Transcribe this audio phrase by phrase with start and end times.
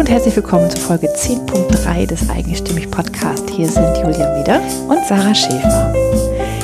[0.00, 3.50] und herzlich willkommen zu Folge 10.3 des Eigenstimmig Podcast.
[3.50, 5.94] Hier sind Julia Meder und Sarah Schäfer.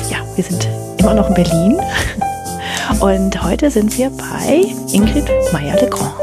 [0.09, 0.67] Ja, wir sind
[0.97, 1.79] immer noch in Berlin
[2.99, 6.15] und heute sind wir bei Ingrid Meyer-Legrand.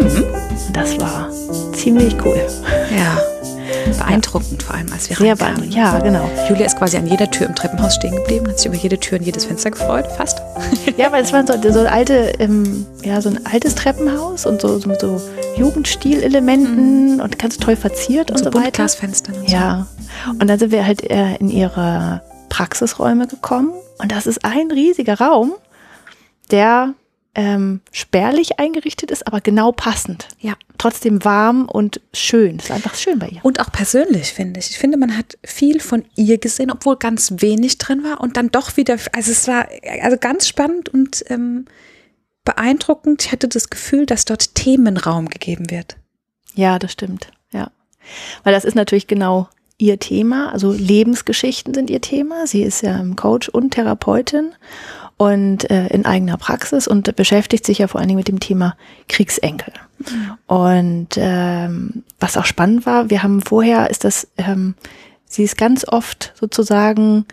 [0.00, 0.24] Mhm.
[0.72, 1.30] Das war
[1.72, 2.44] ziemlich cool.
[2.98, 3.22] Ja.
[4.04, 4.66] Beeindruckend, ja.
[4.66, 6.28] vor allem als wir Sehr beeindruckend, ja, genau.
[6.48, 9.20] Julia ist quasi an jeder Tür im Treppenhaus stehen geblieben, hat sich über jede Tür
[9.20, 10.39] und jedes Fenster gefreut, fast.
[10.96, 14.78] Ja, weil es war so, so, alte, ähm, ja, so ein altes Treppenhaus und so,
[14.78, 15.20] so, so
[15.56, 17.20] Jugendstilelementen mhm.
[17.20, 18.70] und ganz toll verziert und, und so, so weiter.
[18.70, 19.86] Glasfenstern und ja.
[20.24, 20.30] So.
[20.32, 25.18] Und dann sind wir halt äh, in ihre Praxisräume gekommen und das ist ein riesiger
[25.18, 25.52] Raum,
[26.50, 26.94] der
[27.34, 30.28] ähm, spärlich eingerichtet ist, aber genau passend.
[30.40, 30.54] Ja.
[30.78, 32.56] Trotzdem warm und schön.
[32.56, 33.44] Das ist einfach schön bei ihr.
[33.44, 34.70] Und auch persönlich, finde ich.
[34.70, 38.50] Ich finde, man hat viel von ihr gesehen, obwohl ganz wenig drin war und dann
[38.50, 39.68] doch wieder, also es war
[40.02, 41.66] also ganz spannend und ähm,
[42.44, 43.24] beeindruckend.
[43.24, 45.96] Ich hatte das Gefühl, dass dort Themenraum gegeben wird.
[46.54, 47.30] Ja, das stimmt.
[47.52, 47.70] Ja.
[48.42, 50.52] Weil das ist natürlich genau ihr Thema.
[50.52, 52.46] Also Lebensgeschichten sind ihr Thema.
[52.46, 54.52] Sie ist ja Coach und Therapeutin
[55.20, 58.74] und äh, in eigener Praxis und beschäftigt sich ja vor allen Dingen mit dem Thema
[59.06, 59.74] Kriegsenkel.
[59.98, 60.38] Mhm.
[60.46, 64.76] Und ähm, was auch spannend war, wir haben vorher ist das, ähm,
[65.26, 67.26] sie ist ganz oft sozusagen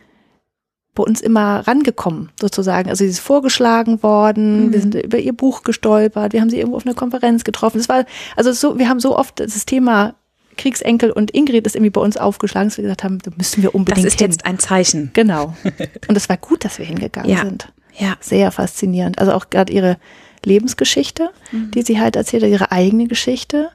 [0.95, 2.89] bei uns immer rangekommen, sozusagen.
[2.89, 4.73] Also sie ist vorgeschlagen worden, mhm.
[4.73, 7.77] wir sind über ihr Buch gestolpert, wir haben sie irgendwo auf einer Konferenz getroffen.
[7.77, 8.03] Das war,
[8.35, 10.13] also so, wir haben so oft das Thema
[10.57, 13.73] Kriegsenkel und Ingrid ist irgendwie bei uns aufgeschlagen, dass wir gesagt haben, da müssen wir
[13.73, 14.31] unbedingt Das ist hin.
[14.31, 15.11] jetzt ein Zeichen.
[15.13, 15.55] Genau.
[16.07, 17.43] Und es war gut, dass wir hingegangen ja.
[17.43, 17.71] sind.
[17.97, 18.15] Ja.
[18.19, 19.19] Sehr faszinierend.
[19.19, 19.97] Also auch gerade ihre
[20.45, 21.71] Lebensgeschichte, mhm.
[21.71, 23.69] die sie halt erzählt, ihre eigene Geschichte,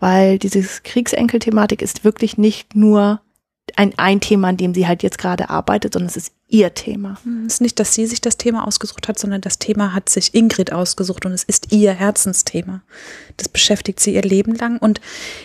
[0.00, 3.20] weil diese Kriegsenkel-Thematik ist wirklich nicht nur
[3.76, 7.18] ein, ein Thema, an dem sie halt jetzt gerade arbeitet, sondern es ist ihr Thema.
[7.24, 7.46] Mhm.
[7.46, 10.34] Es ist nicht, dass sie sich das Thema ausgesucht hat, sondern das Thema hat sich
[10.34, 12.82] Ingrid ausgesucht und es ist ihr Herzensthema.
[13.36, 15.00] Das beschäftigt sie ihr Leben lang und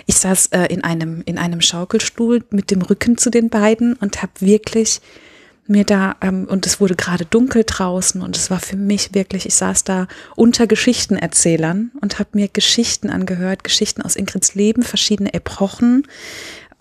[0.06, 4.22] ich saß äh, in einem in einem Schaukelstuhl mit dem Rücken zu den beiden und
[4.22, 5.02] habe wirklich
[5.70, 9.46] mir da, ähm, und es wurde gerade dunkel draußen und es war für mich wirklich,
[9.46, 15.34] ich saß da unter Geschichtenerzählern und habe mir Geschichten angehört, Geschichten aus Ingrids Leben, verschiedene
[15.34, 16.08] Epochen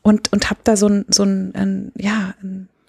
[0.06, 2.34] und, und habe da so ein, so ein, ein ja,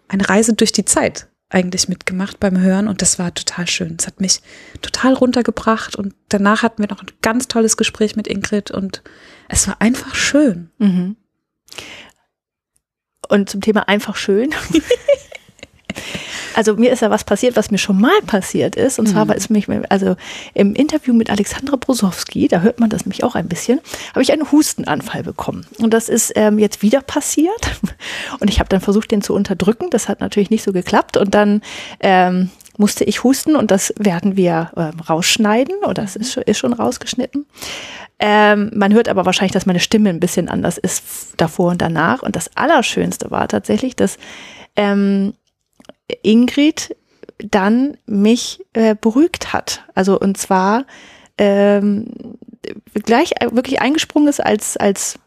[0.07, 3.95] eine Reise durch die Zeit eigentlich mitgemacht beim Hören und das war total schön.
[3.97, 4.41] Es hat mich
[4.83, 9.01] total runtergebracht und danach hatten wir noch ein ganz tolles Gespräch mit Ingrid und
[9.49, 10.69] es war einfach schön.
[10.77, 11.15] Mhm.
[13.27, 14.53] Und zum Thema einfach schön.
[16.57, 18.97] also mir ist ja was passiert, was mir schon mal passiert ist.
[18.97, 19.29] Und zwar mhm.
[19.29, 20.15] war es mich, also
[20.55, 23.79] im Interview mit Alexandra Brosowski, da hört man das nämlich auch ein bisschen,
[24.09, 25.67] habe ich einen Hustenanfall bekommen.
[25.77, 27.79] Und das ist ähm, jetzt wieder passiert.
[28.39, 29.91] Und ich habe dann versucht, den zu unterdrücken.
[29.91, 31.15] Das hat natürlich nicht so geklappt.
[31.15, 31.61] Und dann
[31.99, 36.73] ähm, musste ich husten und das werden wir ähm, rausschneiden oder es ist, ist schon
[36.73, 37.45] rausgeschnitten.
[38.19, 41.03] Ähm, man hört aber wahrscheinlich, dass meine Stimme ein bisschen anders ist
[41.37, 42.23] davor und danach.
[42.23, 44.17] Und das Allerschönste war tatsächlich, dass
[44.75, 45.33] ähm,
[46.23, 46.95] Ingrid
[47.37, 49.83] dann mich äh, beruhigt hat.
[49.93, 50.85] Also und zwar
[51.37, 52.07] ähm,
[52.93, 55.19] gleich wirklich eingesprungen ist als als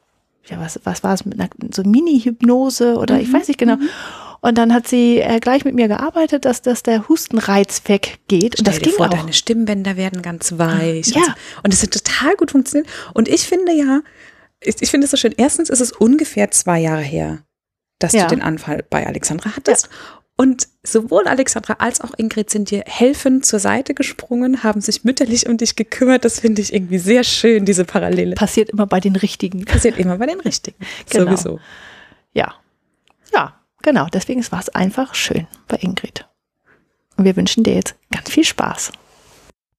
[0.46, 3.20] ja was was war es mit einer so Mini-Hypnose oder mhm.
[3.20, 3.76] ich weiß nicht genau.
[3.76, 3.88] Mhm.
[4.42, 8.54] Und dann hat sie äh, gleich mit mir gearbeitet, dass, dass der Hustenreiz weggeht.
[8.54, 9.10] Stell und das dir ging vor, auch.
[9.10, 11.08] deine Stimmbänder werden ganz weich.
[11.08, 11.34] Ja.
[11.62, 12.88] Und es hat total gut funktioniert.
[13.12, 14.00] Und ich finde ja,
[14.60, 15.34] ich, ich finde es so schön.
[15.36, 17.40] Erstens ist es ungefähr zwei Jahre her,
[17.98, 18.22] dass ja.
[18.22, 19.90] du den Anfall bei Alexandra hattest.
[19.90, 20.19] Ja.
[20.40, 25.46] Und sowohl Alexandra als auch Ingrid sind dir helfend zur Seite gesprungen, haben sich mütterlich
[25.46, 26.24] um dich gekümmert.
[26.24, 28.36] Das finde ich irgendwie sehr schön, diese Parallele.
[28.36, 29.66] Passiert immer bei den Richtigen.
[29.66, 30.78] Passiert immer bei den Richtigen.
[31.10, 31.36] Genau.
[31.36, 31.60] Sowieso.
[32.32, 32.54] Ja.
[33.34, 34.06] Ja, genau.
[34.10, 36.26] Deswegen war es einfach schön bei Ingrid.
[37.18, 38.92] Und wir wünschen dir jetzt ganz viel Spaß.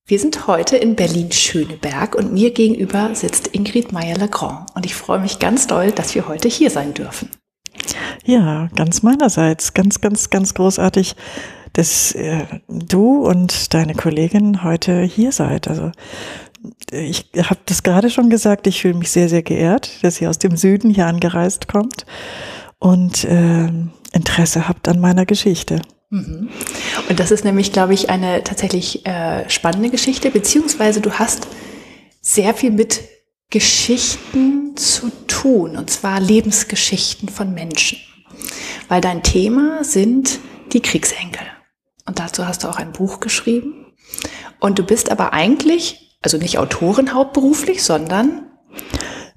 [0.05, 4.75] Wir sind heute in Berlin-Schöneberg und mir gegenüber sitzt Ingrid Meyer-Legrand.
[4.75, 7.31] Und ich freue mich ganz doll, dass wir heute hier sein dürfen.
[8.25, 9.73] Ja, ganz meinerseits.
[9.73, 11.15] Ganz, ganz, ganz großartig,
[11.73, 15.67] dass äh, du und deine Kollegin heute hier seid.
[15.67, 15.91] Also
[16.91, 20.39] ich habe das gerade schon gesagt, ich fühle mich sehr, sehr geehrt, dass ihr aus
[20.39, 22.05] dem Süden hier angereist kommt
[22.79, 23.69] und äh,
[24.13, 25.81] Interesse habt an meiner Geschichte.
[26.09, 26.49] Mhm.
[27.09, 31.47] Und das ist nämlich, glaube ich, eine tatsächlich äh, spannende Geschichte, beziehungsweise du hast
[32.21, 33.01] sehr viel mit
[33.51, 37.99] Geschichten zu tun, und zwar Lebensgeschichten von Menschen.
[38.87, 40.39] Weil dein Thema sind
[40.73, 41.45] die Kriegsenkel.
[42.05, 43.93] Und dazu hast du auch ein Buch geschrieben.
[44.59, 48.47] Und du bist aber eigentlich, also nicht Autorin hauptberuflich, sondern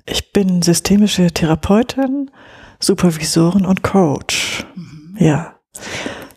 [0.06, 2.30] ich bin systemische Therapeutin,
[2.78, 4.64] Supervisorin und Coach.
[4.74, 5.16] Mhm.
[5.18, 5.58] Ja.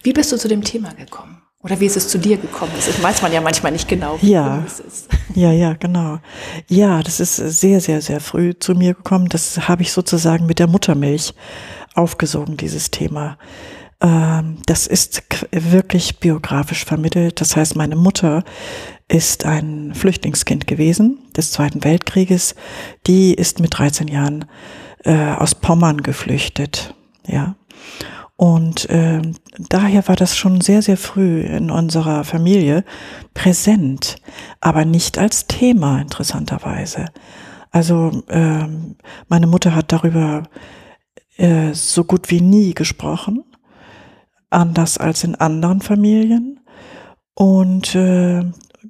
[0.03, 1.36] Wie bist du zu dem Thema gekommen?
[1.67, 2.71] Oder wie ist es zu dir gekommen?
[2.77, 4.63] Das weiß man ja manchmal nicht genau, ja.
[4.65, 5.09] es ist.
[5.35, 6.19] Ja, ja, genau.
[6.69, 9.27] Ja, das ist sehr, sehr, sehr früh zu mir gekommen.
[9.27, 11.33] Das habe ich sozusagen mit der Muttermilch
[11.93, 13.37] aufgesogen, dieses Thema.
[13.99, 17.41] Ähm, das ist wirklich biografisch vermittelt.
[17.41, 18.45] Das heißt, meine Mutter
[19.09, 22.55] ist ein Flüchtlingskind gewesen des Zweiten Weltkrieges.
[23.07, 24.45] Die ist mit 13 Jahren
[25.03, 26.93] äh, aus Pommern geflüchtet.
[27.27, 27.55] Ja.
[28.37, 29.21] Und äh,
[29.57, 32.83] daher war das schon sehr, sehr früh in unserer Familie
[33.33, 34.17] präsent,
[34.61, 37.05] aber nicht als Thema interessanterweise.
[37.71, 38.67] Also äh,
[39.27, 40.43] meine Mutter hat darüber
[41.37, 43.43] äh, so gut wie nie gesprochen,
[44.51, 46.59] anders als in anderen Familien.
[47.33, 48.43] Und äh,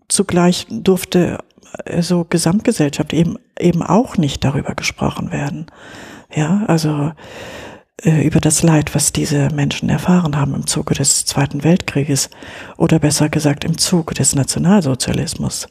[0.09, 1.39] zugleich durfte
[1.85, 5.67] äh, so Gesamtgesellschaft eben eben auch nicht darüber gesprochen werden.
[6.33, 7.13] Ja, also
[8.03, 12.29] über das Leid, was diese Menschen erfahren haben im Zuge des Zweiten Weltkrieges
[12.77, 15.67] oder besser gesagt im Zuge des Nationalsozialismus,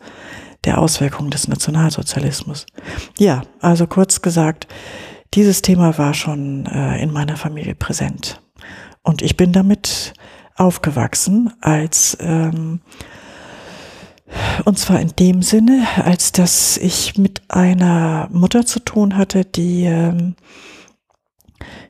[0.65, 2.67] der Auswirkungen des Nationalsozialismus.
[3.19, 4.67] Ja, also kurz gesagt,
[5.35, 8.41] dieses Thema war schon äh, in meiner Familie präsent.
[9.03, 10.13] Und ich bin damit
[10.57, 12.81] aufgewachsen als ähm,
[14.65, 19.85] und zwar in dem Sinne, als dass ich mit einer Mutter zu tun hatte, die
[19.85, 20.35] ähm,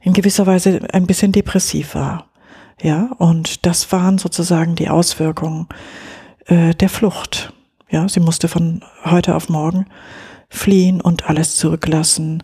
[0.01, 2.29] in gewisser Weise ein bisschen depressiv war.
[2.83, 5.67] Ja, und das waren sozusagen die Auswirkungen
[6.47, 7.53] äh, der Flucht.
[7.89, 9.87] Ja, sie musste von heute auf morgen
[10.49, 12.43] fliehen und alles zurücklassen.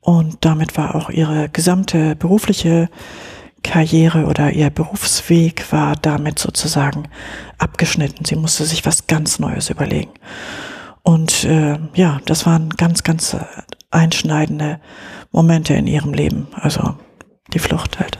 [0.00, 2.88] Und damit war auch ihre gesamte berufliche
[3.62, 7.08] Karriere oder ihr Berufsweg war damit sozusagen
[7.58, 8.24] abgeschnitten.
[8.24, 10.12] Sie musste sich was ganz Neues überlegen.
[11.02, 13.36] Und äh, ja, das waren ganz, ganz
[13.90, 14.80] einschneidende
[15.32, 16.48] Momente in ihrem Leben.
[16.54, 16.94] Also
[17.52, 18.18] die Flucht halt.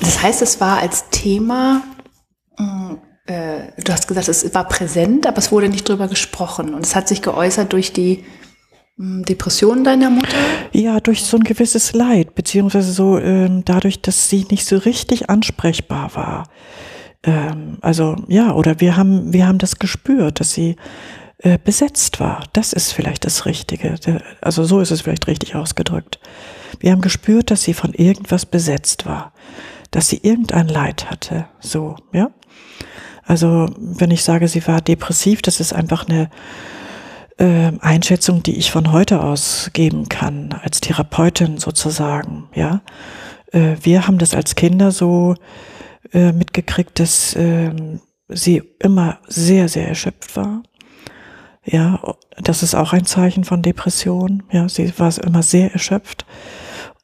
[0.00, 1.82] Das heißt, es war als Thema,
[2.58, 2.94] mm,
[3.26, 6.74] äh, du hast gesagt, es war präsent, aber es wurde nicht drüber gesprochen.
[6.74, 8.24] Und es hat sich geäußert durch die
[8.96, 10.36] mm, Depressionen deiner Mutter?
[10.72, 15.30] Ja, durch so ein gewisses Leid, beziehungsweise so ähm, dadurch, dass sie nicht so richtig
[15.30, 16.48] ansprechbar war.
[17.22, 20.76] Ähm, also ja, oder wir haben, wir haben das gespürt, dass sie
[21.38, 22.44] äh, besetzt war.
[22.54, 23.96] Das ist vielleicht das Richtige.
[24.40, 26.18] Also so ist es vielleicht richtig ausgedrückt.
[26.80, 29.32] Wir haben gespürt, dass sie von irgendwas besetzt war,
[29.90, 31.46] dass sie irgendein Leid hatte.
[31.60, 32.30] So, ja.
[33.22, 36.30] Also wenn ich sage, sie war depressiv, das ist einfach eine
[37.38, 42.80] äh, Einschätzung, die ich von heute aus geben kann, als Therapeutin sozusagen, ja.
[43.52, 45.34] Äh, wir haben das als Kinder so
[46.12, 47.72] äh, mitgekriegt, dass äh,
[48.28, 50.62] sie immer sehr, sehr erschöpft war
[51.66, 52.00] ja,
[52.36, 54.44] das ist auch ein Zeichen von Depression.
[54.50, 56.24] Ja, sie war immer sehr erschöpft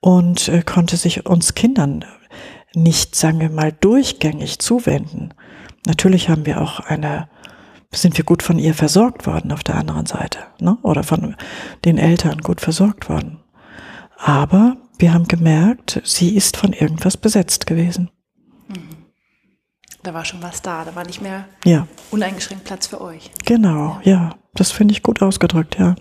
[0.00, 2.04] und äh, konnte sich uns Kindern
[2.74, 5.34] nicht, sagen wir mal, durchgängig zuwenden.
[5.86, 7.28] Natürlich haben wir auch eine,
[7.92, 10.78] sind wir gut von ihr versorgt worden auf der anderen Seite, ne?
[10.82, 11.36] oder von
[11.84, 13.40] den Eltern gut versorgt worden.
[14.16, 18.10] Aber wir haben gemerkt, sie ist von irgendwas besetzt gewesen.
[20.04, 21.86] Da war schon was da, da war nicht mehr ja.
[22.10, 23.30] uneingeschränkt Platz für euch.
[23.44, 24.12] Genau, ja.
[24.12, 24.30] ja.
[24.54, 25.94] Das finde ich gut ausgedrückt, ja.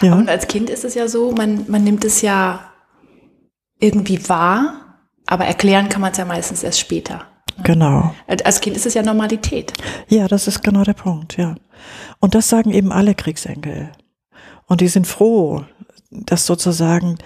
[0.00, 0.14] ja.
[0.14, 2.60] Und als Kind ist es ja so, man, man nimmt es ja
[3.80, 4.96] irgendwie wahr,
[5.26, 7.26] aber erklären kann man es ja meistens erst später.
[7.64, 8.14] Genau.
[8.26, 9.72] Als Kind ist es ja Normalität.
[10.08, 11.54] Ja, das ist genau der Punkt, ja.
[12.20, 13.90] Und das sagen eben alle Kriegsenkel.
[14.66, 15.64] Und die sind froh,
[16.10, 17.18] das sozusagen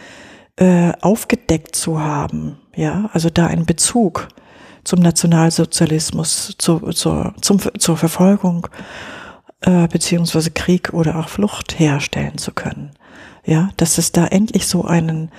[0.57, 4.29] äh, aufgedeckt zu haben, ja, also da einen Bezug
[4.85, 8.69] zum Nationalsozialismus, zu, zu, zum, zur Verfolgung
[9.67, 12.93] äh, beziehungsweise Krieg oder auch Flucht herstellen zu können.
[13.45, 15.31] Ja, dass es da endlich so einen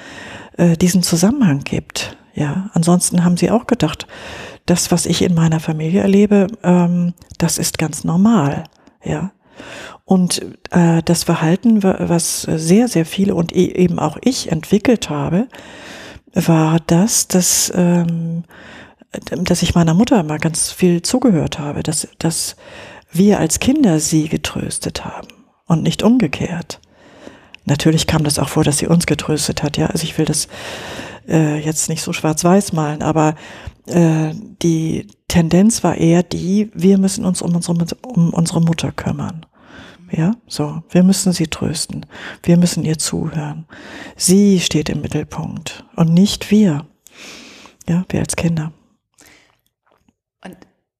[0.58, 2.16] äh, diesen Zusammenhang gibt.
[2.34, 4.06] Ja, ansonsten haben sie auch gedacht,
[4.66, 8.66] das, was ich in meiner Familie erlebe, ähm, das ist ganz normal.
[9.04, 9.32] Ja,
[10.06, 10.42] und
[10.72, 15.48] äh, das Verhalten, was sehr, sehr viele und e-, eben auch ich entwickelt habe,
[16.34, 18.44] war das, dass, ähm,
[19.32, 22.56] dass ich meiner Mutter immer ganz viel zugehört habe, dass, dass
[23.18, 25.28] wir als Kinder sie getröstet haben
[25.66, 26.80] und nicht umgekehrt.
[27.66, 29.88] Natürlich kam das auch vor, dass sie uns getröstet hat, ja.
[29.88, 30.48] Also ich will das
[31.28, 33.36] äh, jetzt nicht so schwarz-weiß malen, aber
[33.88, 34.32] äh,
[34.62, 39.46] die Tendenz war eher die, wir müssen uns um unsere, um unsere Mutter kümmern.
[40.10, 42.06] Ja, so, wir müssen sie trösten.
[42.42, 43.66] Wir müssen ihr zuhören.
[44.16, 46.86] Sie steht im Mittelpunkt und nicht wir.
[47.90, 48.72] Ja, wir als Kinder.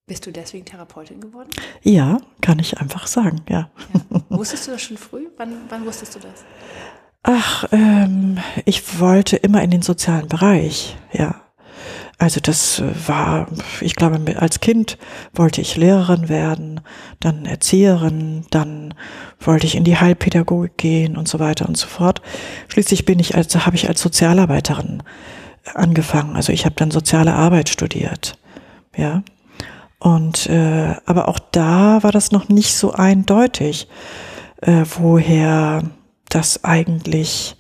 [0.10, 1.50] Bist du deswegen Therapeutin geworden?
[1.84, 3.70] Ja, kann ich einfach sagen, ja.
[4.10, 4.22] ja.
[4.30, 5.28] Wusstest du das schon früh?
[5.36, 6.46] Wann, wann wusstest du das?
[7.24, 11.42] Ach, ähm, ich wollte immer in den sozialen Bereich, ja.
[12.18, 13.48] Also das äh, war,
[13.82, 14.98] ich glaube, als Kind
[15.34, 16.80] wollte ich Lehrerin werden,
[17.20, 18.94] dann Erzieherin, dann
[19.42, 22.22] wollte ich in die Heilpädagogik gehen und so weiter und so fort.
[22.70, 25.04] Schließlich bin ich als, habe ich als Sozialarbeiterin
[25.74, 26.38] angefangen.
[26.38, 28.38] Also ich habe dann soziale Arbeit studiert,
[28.96, 29.22] ja.
[30.00, 33.88] Und äh, aber auch da war das noch nicht so eindeutig,
[34.62, 35.84] äh, woher
[36.30, 37.56] das eigentlich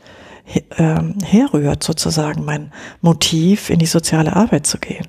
[0.77, 5.08] ähm, herrührt, sozusagen mein Motiv, in die soziale Arbeit zu gehen.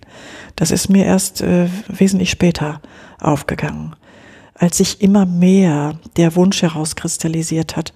[0.56, 2.80] Das ist mir erst äh, wesentlich später
[3.20, 3.94] aufgegangen,
[4.54, 7.92] als sich immer mehr der Wunsch herauskristallisiert hat,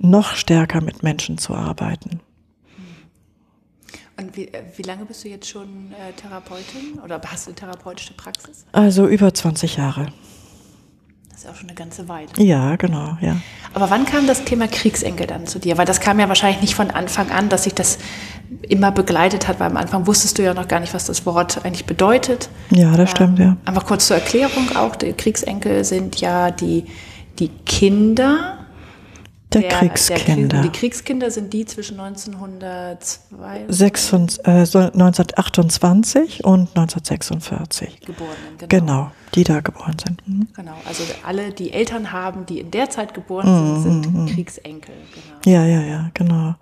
[0.00, 2.20] noch stärker mit Menschen zu arbeiten.
[4.18, 7.54] Und wie, äh, wie lange bist du jetzt schon äh, Therapeutin oder hast du eine
[7.54, 8.64] therapeutische Praxis?
[8.72, 10.08] Also über 20 Jahre.
[11.30, 12.28] Das ist auch schon eine ganze Weile.
[12.38, 13.36] Ja, genau, ja.
[13.74, 15.78] Aber wann kam das Thema Kriegsenkel dann zu dir?
[15.78, 17.98] Weil das kam ja wahrscheinlich nicht von Anfang an, dass sich das
[18.62, 21.64] immer begleitet hat, weil am Anfang wusstest du ja noch gar nicht, was das Wort
[21.64, 22.48] eigentlich bedeutet.
[22.70, 23.56] Ja, das ähm, stimmt, ja.
[23.66, 26.86] Einfach kurz zur Erklärung auch, die Kriegsenkel sind ja die,
[27.38, 28.57] die Kinder
[29.52, 30.48] der, der Kriegskinder.
[30.48, 38.00] Der, die Kriegskinder sind die zwischen 1928 äh, 1928 und 1946.
[38.00, 38.68] Geborenen, genau.
[38.68, 40.28] Genau, die da geboren sind.
[40.28, 40.48] Mhm.
[40.54, 44.26] Genau, also alle, die Eltern haben, die in der Zeit geboren sind, sind mhm.
[44.26, 44.94] Kriegsenkel.
[45.14, 45.56] Genau.
[45.56, 46.54] Ja, ja, ja, genau.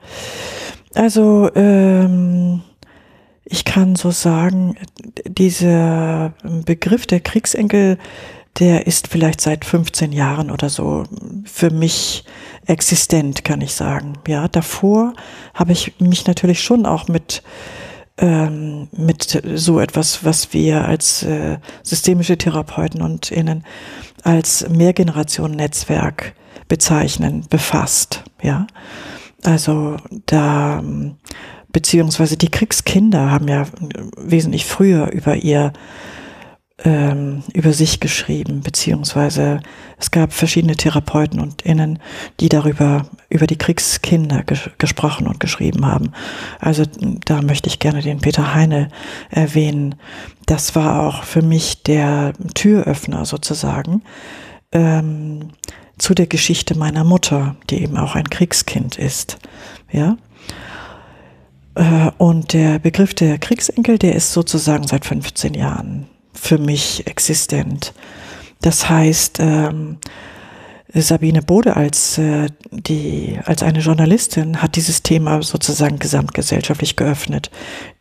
[0.94, 2.62] Also ähm,
[3.44, 4.76] ich kann so sagen,
[5.24, 6.32] dieser
[6.64, 7.98] Begriff der Kriegsenkel,
[8.58, 11.04] der ist vielleicht seit 15 Jahren oder so
[11.44, 12.24] für mich
[12.66, 14.14] existent, kann ich sagen.
[14.26, 15.14] Ja, davor
[15.54, 17.42] habe ich mich natürlich schon auch mit
[18.18, 23.64] ähm, mit so etwas, was wir als äh, systemische Therapeuten und innen
[24.22, 26.34] als Mehrgenerationen-Netzwerk
[26.66, 28.24] bezeichnen, befasst.
[28.42, 28.66] Ja,
[29.44, 30.82] also da
[31.72, 33.66] beziehungsweise die Kriegskinder haben ja
[34.16, 35.74] wesentlich früher über ihr
[36.84, 39.60] ähm, über sich geschrieben, beziehungsweise
[39.98, 41.98] es gab verschiedene Therapeuten und Innen,
[42.38, 46.12] die darüber, über die Kriegskinder ges gesprochen und geschrieben haben.
[46.60, 46.84] Also
[47.24, 48.88] da möchte ich gerne den Peter Heine
[49.30, 49.94] erwähnen.
[50.44, 54.02] Das war auch für mich der Türöffner sozusagen
[54.72, 55.48] ähm,
[55.98, 59.38] zu der Geschichte meiner Mutter, die eben auch ein Kriegskind ist.
[59.90, 60.18] Ja,
[61.74, 66.06] äh, und der Begriff der Kriegsenkel, der ist sozusagen seit 15 Jahren
[66.36, 67.92] für mich existent.
[68.60, 69.98] Das heißt, ähm,
[71.02, 77.50] Sabine Bode als äh, die als eine Journalistin hat dieses Thema sozusagen gesamtgesellschaftlich geöffnet.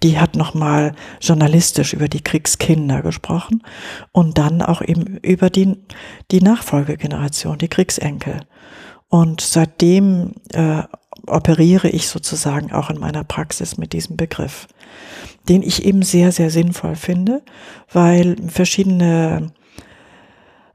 [0.03, 3.63] Die hat nochmal journalistisch über die Kriegskinder gesprochen
[4.11, 5.77] und dann auch eben über die
[6.31, 8.41] die Nachfolgegeneration, die Kriegsenkel.
[9.09, 10.83] Und seitdem äh,
[11.27, 14.67] operiere ich sozusagen auch in meiner Praxis mit diesem Begriff
[15.49, 17.43] den ich eben sehr, sehr sinnvoll finde,
[17.91, 19.51] weil verschiedene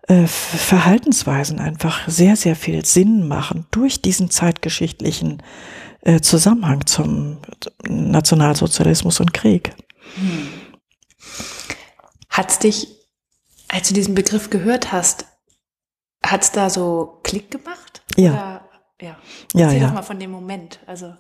[0.07, 5.43] äh, Verhaltensweisen einfach sehr, sehr viel Sinn machen durch diesen zeitgeschichtlichen
[6.03, 7.39] äh, Zusammenhang zum
[7.87, 9.75] Nationalsozialismus und Krieg.
[10.15, 10.49] Hm.
[12.31, 12.87] Hat's dich,
[13.69, 15.27] als du diesen Begriff gehört hast,
[16.25, 18.03] hat's da so Klick gemacht?
[18.17, 18.31] Ja.
[18.33, 18.70] Oder,
[19.03, 19.17] ja.
[19.55, 19.87] Erzähl ja, ja.
[19.87, 20.81] doch mal von dem Moment.
[20.87, 21.15] Also,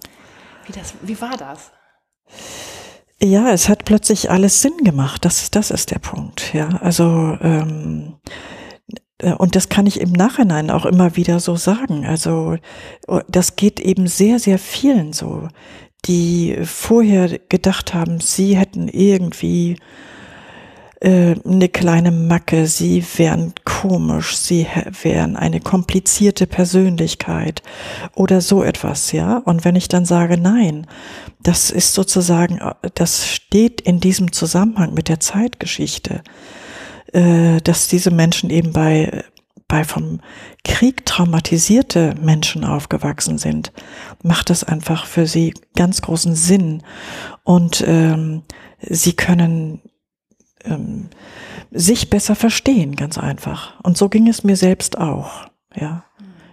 [0.66, 1.70] wie das, wie war das?
[3.22, 5.24] Ja, es hat plötzlich alles Sinn gemacht.
[5.24, 6.54] Das, das ist der Punkt.
[6.54, 8.16] Ja, also ähm,
[9.18, 12.06] äh, und das kann ich im Nachhinein auch immer wieder so sagen.
[12.06, 12.56] Also
[13.06, 15.48] oh, das geht eben sehr, sehr vielen so,
[16.06, 19.76] die vorher gedacht haben, sie hätten irgendwie
[21.00, 24.66] äh, eine kleine Macke, sie wären komisch, sie
[25.02, 27.62] wären eine komplizierte Persönlichkeit
[28.14, 29.38] oder so etwas, ja.
[29.38, 30.86] Und wenn ich dann sage, nein,
[31.42, 36.22] das ist sozusagen, äh, das steht in diesem Zusammenhang mit der Zeitgeschichte,
[37.12, 39.24] äh, dass diese Menschen eben bei
[39.68, 40.20] bei vom
[40.64, 43.72] Krieg traumatisierte Menschen aufgewachsen sind,
[44.20, 46.82] macht das einfach für sie ganz großen Sinn.
[47.44, 48.42] Und ähm,
[48.80, 49.80] sie können
[50.64, 51.08] ähm,
[51.70, 53.78] sich besser verstehen, ganz einfach.
[53.82, 55.48] Und so ging es mir selbst auch.
[55.74, 56.04] Ja,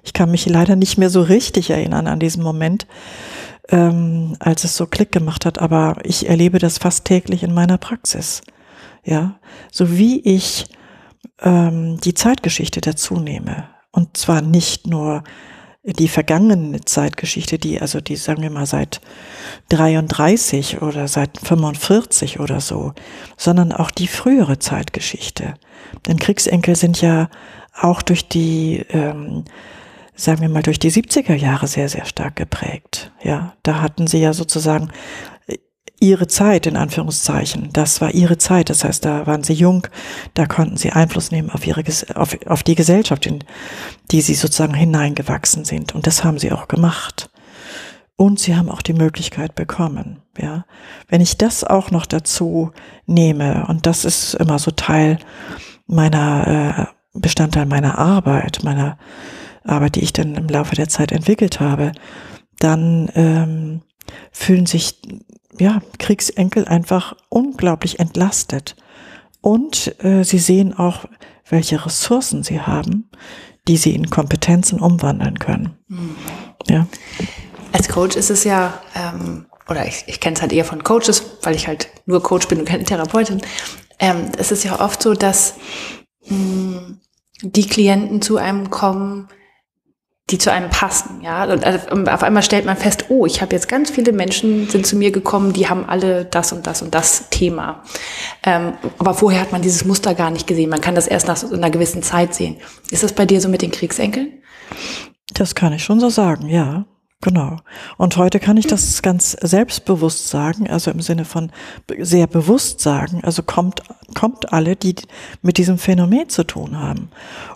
[0.04, 2.88] ich kann mich leider nicht mehr so richtig erinnern an diesen Moment,
[3.70, 7.78] ähm, als es so Klick gemacht hat, aber ich erlebe das fast täglich in meiner
[7.78, 8.42] Praxis.
[9.04, 9.40] Ja,
[9.72, 10.66] so wie ich
[11.42, 13.70] ähm, die Zeitgeschichte dazu nehme.
[13.92, 15.24] Und zwar nicht nur
[15.94, 19.00] die vergangene Zeitgeschichte, die, also die, sagen wir mal, seit
[19.70, 22.94] 33 oder seit 45 oder so,
[23.38, 25.54] sondern auch die frühere Zeitgeschichte.
[26.06, 27.30] Denn Kriegsenkel sind ja
[27.80, 29.46] auch durch die, ähm,
[30.16, 33.12] sagen wir mal, durch die 70er Jahre sehr, sehr stark geprägt.
[33.24, 34.90] Ja, da hatten sie ja sozusagen
[36.00, 37.70] ihre Zeit, in Anführungszeichen.
[37.74, 38.70] Das war ihre Zeit.
[38.70, 39.88] Das heißt, da waren sie jung,
[40.34, 41.84] da konnten sie Einfluss nehmen auf ihre,
[42.16, 43.44] auf, auf die Gesellschaft, in
[44.12, 45.96] die sie sozusagen hineingewachsen sind.
[45.96, 47.30] Und das haben sie auch gemacht.
[48.16, 50.66] Und sie haben auch die Möglichkeit bekommen, ja.
[51.08, 52.72] Wenn ich das auch noch dazu
[53.06, 55.20] nehme, und das ist immer so Teil
[55.86, 58.98] meiner, äh, Bestandteil meiner Arbeit, meiner
[59.64, 61.92] Arbeit, die ich dann im Laufe der Zeit entwickelt habe,
[62.60, 63.82] dann ähm,
[64.32, 65.00] fühlen sich
[65.60, 68.76] ja, Kriegsenkel einfach unglaublich entlastet.
[69.42, 71.06] Und äh, sie sehen auch,
[71.50, 73.10] welche Ressourcen sie haben,
[73.68, 75.78] die sie in Kompetenzen umwandeln können.
[75.88, 76.16] Mhm.
[76.68, 76.88] Ja.
[77.72, 81.24] Als Coach ist es ja, ähm, oder ich, ich kenne es halt eher von Coaches,
[81.44, 83.42] weil ich halt nur Coach bin und keine Therapeutin.
[84.00, 85.56] Ähm, es ist ja oft so, dass
[86.28, 87.02] mh, hm,
[87.42, 89.28] die Klienten zu einem kommen,
[90.30, 91.46] die zu einem passen, ja.
[91.46, 94.86] Und also, auf einmal stellt man fest, oh, ich habe jetzt ganz viele Menschen sind
[94.86, 97.84] zu mir gekommen, die haben alle das und das und das Thema.
[98.44, 100.70] Ähm, aber vorher hat man dieses Muster gar nicht gesehen.
[100.70, 102.58] Man kann das erst nach so einer gewissen Zeit sehen.
[102.92, 104.44] Ist das bei dir so mit den Kriegsenkeln?
[105.34, 106.86] Das kann ich schon so sagen, ja.
[107.22, 107.58] Genau.
[107.98, 111.52] Und heute kann ich das ganz selbstbewusst sagen, also im Sinne von
[111.98, 113.82] sehr bewusst sagen, also kommt,
[114.14, 114.94] kommt alle, die
[115.42, 117.10] mit diesem Phänomen zu tun haben.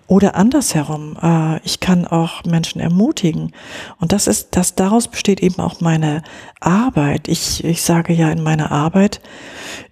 [0.07, 3.53] Oder andersherum, äh, ich kann auch Menschen ermutigen.
[3.99, 6.23] Und das ist, das daraus besteht eben auch meine
[6.59, 7.27] Arbeit.
[7.27, 9.21] Ich, ich sage ja in meiner Arbeit,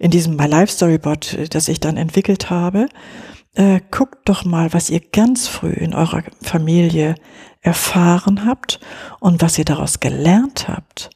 [0.00, 2.88] in diesem My Life Storyboard, das ich dann entwickelt habe,
[3.54, 7.14] äh, guckt doch mal, was ihr ganz früh in eurer Familie
[7.60, 8.80] erfahren habt
[9.18, 11.10] und was ihr daraus gelernt habt.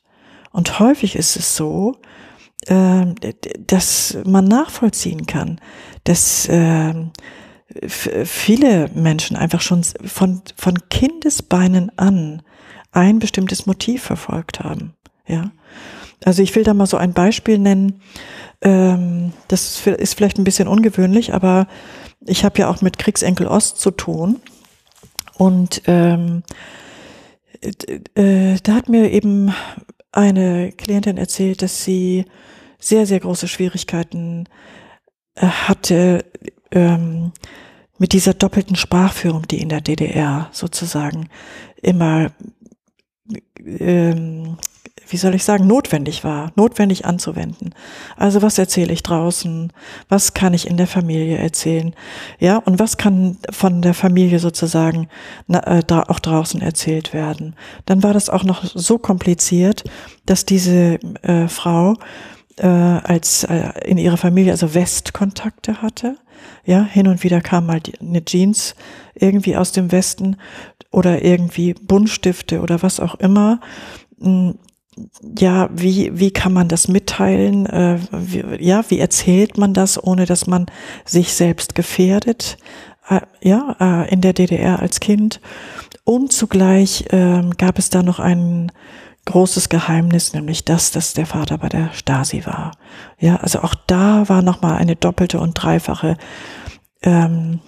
[0.50, 1.96] Und häufig ist es so,
[2.66, 3.06] äh,
[3.66, 5.60] dass man nachvollziehen kann,
[6.04, 6.94] dass äh,
[7.88, 12.42] viele Menschen einfach schon von, von Kindesbeinen an
[12.92, 14.94] ein bestimmtes Motiv verfolgt haben.
[15.26, 15.50] Ja.
[16.24, 18.00] Also ich will da mal so ein Beispiel nennen.
[18.62, 21.66] Ähm, das ist vielleicht ein bisschen ungewöhnlich, aber
[22.26, 24.40] ich habe ja auch mit Kriegsenkel Ost zu tun.
[25.36, 26.42] Und ähm,
[28.14, 29.52] äh, da hat mir eben
[30.12, 32.24] eine Klientin erzählt, dass sie
[32.78, 34.48] sehr, sehr große Schwierigkeiten
[35.34, 36.24] äh, hatte
[36.70, 37.32] ähm,
[37.98, 41.28] mit dieser doppelten Sprachführung, die in der DDR sozusagen
[41.80, 42.32] immer
[43.64, 44.56] ähm,
[45.08, 47.74] wie soll ich sagen, notwendig war, notwendig anzuwenden.
[48.16, 49.72] Also was erzähle ich draußen?
[50.08, 51.94] Was kann ich in der Familie erzählen?
[52.38, 55.08] Ja, und was kann von der Familie sozusagen
[55.46, 57.54] na, äh, auch draußen erzählt werden?
[57.86, 59.84] Dann war das auch noch so kompliziert,
[60.26, 61.94] dass diese äh, Frau
[62.56, 66.16] äh, als äh, in ihrer Familie also Westkontakte hatte.
[66.64, 68.74] Ja, hin und wieder kam mal eine Jeans
[69.14, 70.36] irgendwie aus dem Westen
[70.90, 73.60] oder irgendwie Buntstifte oder was auch immer
[74.20, 74.58] hm,
[75.38, 77.66] ja, wie, wie kann man das mitteilen?
[77.66, 80.66] Äh, wie, ja, wie erzählt man das, ohne dass man
[81.04, 82.58] sich selbst gefährdet?
[83.08, 85.40] Äh, ja, äh, in der DDR als Kind.
[86.04, 88.70] Und zugleich äh, gab es da noch ein
[89.26, 92.72] großes Geheimnis, nämlich das, dass der Vater bei der Stasi war.
[93.18, 96.16] Ja, also auch da war nochmal eine doppelte und dreifache
[97.02, 97.60] ähm,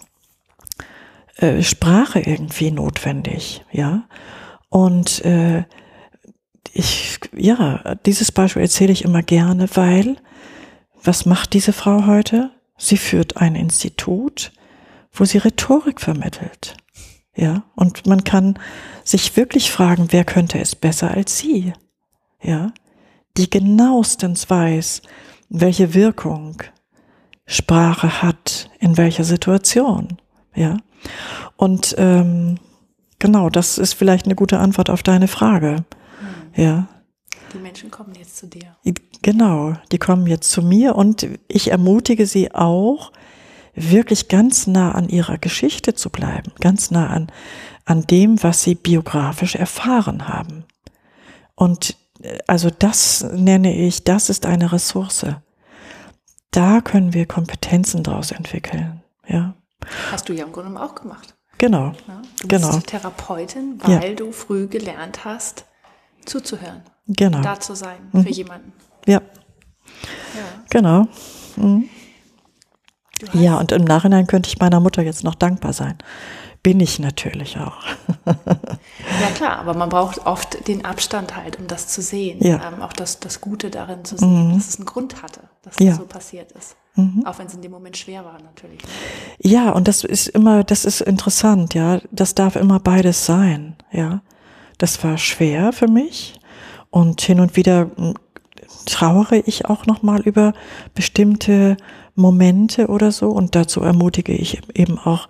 [1.37, 3.65] äh, Sprache irgendwie notwendig.
[3.73, 4.05] Ja,
[4.69, 5.65] und äh,
[6.77, 10.17] ich, ja, dieses Beispiel erzähle ich immer gerne, weil
[11.03, 12.51] was macht diese Frau heute?
[12.77, 14.53] Sie führt ein Institut,
[15.13, 16.77] wo sie Rhetorik vermittelt.
[17.35, 18.59] Ja, und man kann
[19.05, 21.73] sich wirklich fragen, wer könnte es besser als sie?
[22.43, 22.73] Ja,
[23.37, 25.03] die genauestens weiß,
[25.49, 26.63] welche Wirkung
[27.47, 30.19] Sprache hat, in welcher Situation.
[30.55, 30.79] Ja,
[31.57, 32.59] und ähm,
[33.19, 35.85] genau, das ist vielleicht eine gute Antwort auf deine Frage.
[36.57, 36.89] Ja.
[37.53, 38.77] Die Menschen kommen jetzt zu dir.
[39.23, 43.13] Genau, die kommen jetzt zu mir und ich ermutige sie auch,
[43.77, 47.31] wirklich ganz nah an ihrer Geschichte zu bleiben, ganz nah an,
[47.85, 50.65] an dem, was sie biografisch erfahren haben.
[51.55, 55.27] Und äh, also das nenne ich, das ist eine Ressource.
[56.51, 59.55] Da können wir Kompetenzen daraus entwickeln, ja.
[60.11, 61.37] Hast du ja im Grunde auch gemacht.
[61.59, 61.93] Genau.
[62.09, 62.75] Ja, du genau.
[62.75, 64.15] bist Therapeutin, weil ja.
[64.15, 65.67] du früh gelernt hast,
[66.27, 66.83] zuzuhören.
[67.07, 67.41] Genau.
[67.41, 68.23] Da zu sein mhm.
[68.25, 68.73] für jemanden.
[69.07, 69.21] Ja.
[70.35, 70.63] ja.
[70.71, 71.07] Genau.
[71.57, 71.89] Mhm.
[73.33, 75.97] Ja, und im Nachhinein könnte ich meiner Mutter jetzt noch dankbar sein.
[76.63, 77.79] Bin ich natürlich auch.
[78.27, 82.39] ja klar, aber man braucht oft den Abstand halt, um das zu sehen.
[82.41, 82.61] Ja.
[82.69, 84.55] Ähm, auch das, das Gute darin zu sehen, mhm.
[84.55, 85.95] dass es einen Grund hatte, dass das ja.
[85.95, 86.77] so passiert ist.
[86.97, 87.25] Mhm.
[87.25, 88.81] Auch wenn es in dem Moment schwer war natürlich.
[89.39, 92.01] Ja, und das ist immer, das ist interessant, ja.
[92.11, 94.23] Das darf immer beides sein, ja.
[94.79, 96.35] Das war schwer für mich
[96.91, 97.91] und hin und wieder
[98.87, 100.53] trauere ich auch noch mal über
[100.95, 101.77] bestimmte
[102.15, 105.29] Momente oder so und dazu ermutige ich eben auch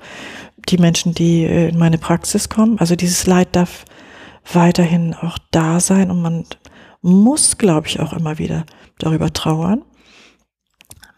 [0.68, 2.78] die Menschen, die äh, in meine Praxis kommen.
[2.78, 3.84] Also dieses Leid darf
[4.52, 6.44] weiterhin auch da sein und man
[7.02, 8.64] muss, glaube ich, auch immer wieder
[8.98, 9.82] darüber trauern.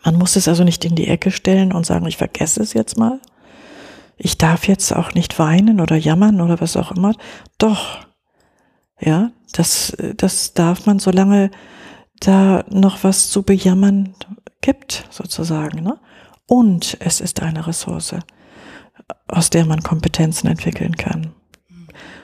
[0.04, 2.96] Man muss es also nicht in die Ecke stellen und sagen, ich vergesse es jetzt
[2.96, 3.20] mal.
[4.16, 7.14] Ich darf jetzt auch nicht weinen oder jammern oder was auch immer.
[7.58, 8.00] Doch,
[9.00, 11.50] ja, das, das darf man, solange
[12.20, 14.14] da noch was zu bejammern
[14.60, 15.82] gibt, sozusagen.
[15.82, 15.98] Ne?
[16.46, 18.16] Und es ist eine Ressource,
[19.28, 21.32] aus der man Kompetenzen entwickeln kann.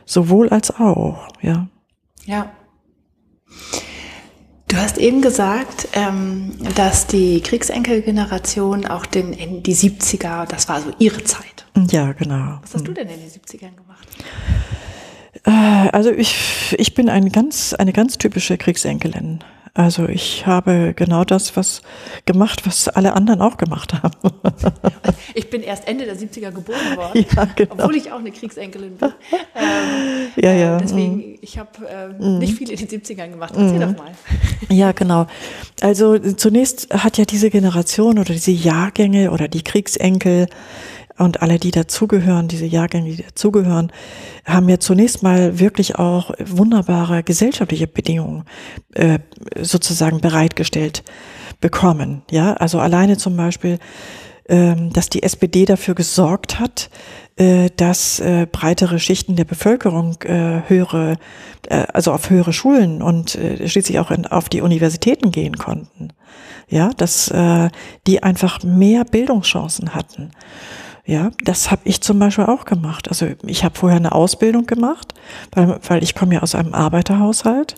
[0.04, 1.68] Sowohl als auch, ja.
[2.26, 2.50] Ja.
[4.68, 10.80] Du hast eben gesagt, ähm, dass die Kriegsenkelgeneration auch den, in die 70er, das war
[10.80, 11.66] so ihre Zeit.
[11.90, 12.58] Ja, genau.
[12.62, 14.08] Was hast du denn in den 70ern gemacht?
[15.44, 15.50] Äh,
[15.92, 19.40] also ich, ich bin ein ganz, eine ganz typische Kriegsenkelin.
[19.76, 21.82] Also ich habe genau das, was
[22.26, 24.12] gemacht, was alle anderen auch gemacht haben.
[25.36, 27.74] Ich bin erst Ende der 70er geboren worden, ja, genau.
[27.74, 29.12] obwohl ich auch eine Kriegsenkelin bin.
[29.56, 30.76] Ähm, ja, ja.
[30.76, 31.38] Äh, deswegen, mm.
[31.40, 32.38] ich habe ähm, mm.
[32.38, 33.54] nicht viel in den 70ern gemacht.
[33.56, 33.80] Erzähl mm.
[33.80, 34.12] doch mal.
[34.68, 35.26] Ja, genau.
[35.80, 40.46] Also zunächst hat ja diese Generation oder diese Jahrgänge oder die Kriegsenkel
[41.18, 43.92] und alle, die dazugehören, diese Jahrgänge, die dazugehören,
[44.44, 48.44] haben ja zunächst mal wirklich auch wunderbare gesellschaftliche Bedingungen
[48.94, 49.20] äh,
[49.60, 51.04] sozusagen bereitgestellt
[51.60, 52.22] bekommen.
[52.30, 53.78] Ja, also alleine zum Beispiel,
[54.48, 56.90] ähm, dass die SPD dafür gesorgt hat,
[57.36, 61.16] äh, dass äh, breitere Schichten der Bevölkerung äh, höhere,
[61.68, 66.08] äh, also auf höhere Schulen und äh, schließlich auch in, auf die Universitäten gehen konnten.
[66.68, 67.70] Ja, dass äh,
[68.06, 70.32] die einfach mehr Bildungschancen hatten.
[71.06, 73.08] Ja, das habe ich zum Beispiel auch gemacht.
[73.08, 75.12] Also ich habe vorher eine Ausbildung gemacht,
[75.52, 77.74] weil, weil ich komme ja aus einem Arbeiterhaushalt.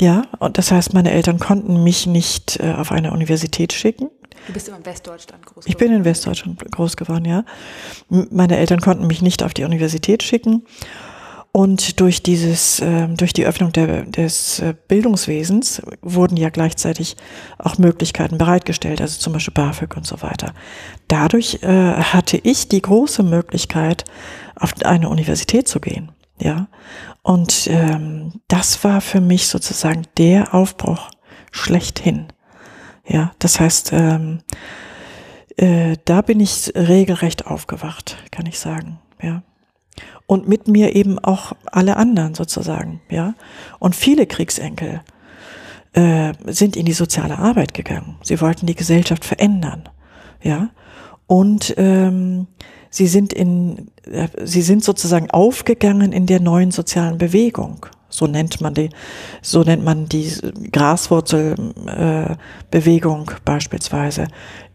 [0.00, 4.10] Ja, und das heißt, meine Eltern konnten mich nicht äh, auf eine Universität schicken.
[4.46, 5.70] Du bist immer in Westdeutschland groß geworden.
[5.70, 7.44] Ich bin in Westdeutschland groß geworden, ja.
[8.08, 10.64] Meine Eltern konnten mich nicht auf die Universität schicken.
[11.54, 17.16] Und durch dieses, äh, durch die Öffnung der, des äh, Bildungswesens wurden ja gleichzeitig
[17.58, 20.54] auch Möglichkeiten bereitgestellt, also zum Beispiel BAföG und so weiter.
[21.08, 24.06] Dadurch äh, hatte ich die große Möglichkeit,
[24.56, 26.12] auf eine Universität zu gehen.
[26.40, 26.68] Ja,
[27.22, 31.10] und ähm, das war für mich sozusagen der Aufbruch
[31.50, 32.28] schlechthin.
[33.06, 34.38] Ja, das heißt, ähm,
[35.58, 38.98] äh, da bin ich regelrecht aufgewacht, kann ich sagen.
[39.20, 39.42] Ja
[40.26, 43.34] und mit mir eben auch alle anderen sozusagen, ja.
[43.78, 45.02] Und viele Kriegsenkel
[45.92, 48.16] äh, sind in die soziale Arbeit gegangen.
[48.22, 49.88] Sie wollten die Gesellschaft verändern,
[50.42, 50.70] ja.
[51.26, 52.46] Und ähm,
[52.90, 57.86] sie sind in, äh, sie sind sozusagen aufgegangen in der neuen sozialen Bewegung.
[58.12, 58.90] So nennt man die,
[59.40, 60.30] so nennt man die
[60.70, 64.28] Graswurzelbewegung äh, beispielsweise.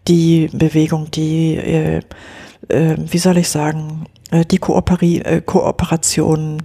[0.07, 2.01] Die Bewegung, die, äh,
[2.69, 6.63] äh, wie soll ich sagen, die Kooperi äh, Kooperationen,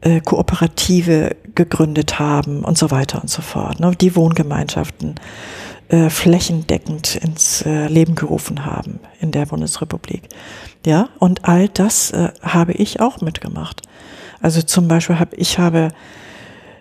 [0.00, 3.80] äh, Kooperative gegründet haben und so weiter und so fort.
[3.80, 3.92] Ne?
[4.00, 5.16] Die Wohngemeinschaften
[5.88, 10.28] äh, flächendeckend ins äh, Leben gerufen haben in der Bundesrepublik.
[10.86, 13.82] Ja, und all das äh, habe ich auch mitgemacht.
[14.40, 15.88] Also zum Beispiel habe ich habe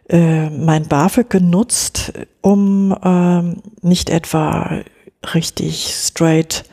[0.09, 4.81] äh, mein BAföG genutzt, um ähm, nicht etwa
[5.33, 6.63] richtig straight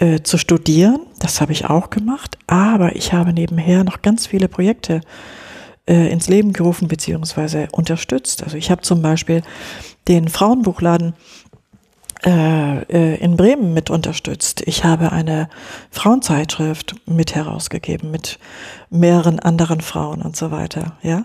[0.00, 1.00] äh, zu studieren.
[1.18, 2.38] Das habe ich auch gemacht.
[2.46, 5.02] Aber ich habe nebenher noch ganz viele Projekte
[5.86, 8.42] äh, ins Leben gerufen beziehungsweise unterstützt.
[8.42, 9.42] Also ich habe zum Beispiel
[10.08, 11.14] den Frauenbuchladen
[12.24, 14.62] äh, äh, in Bremen mit unterstützt.
[14.66, 15.48] Ich habe eine
[15.90, 18.38] Frauenzeitschrift mit herausgegeben mit
[18.90, 20.96] mehreren anderen Frauen und so weiter.
[21.02, 21.24] Ja.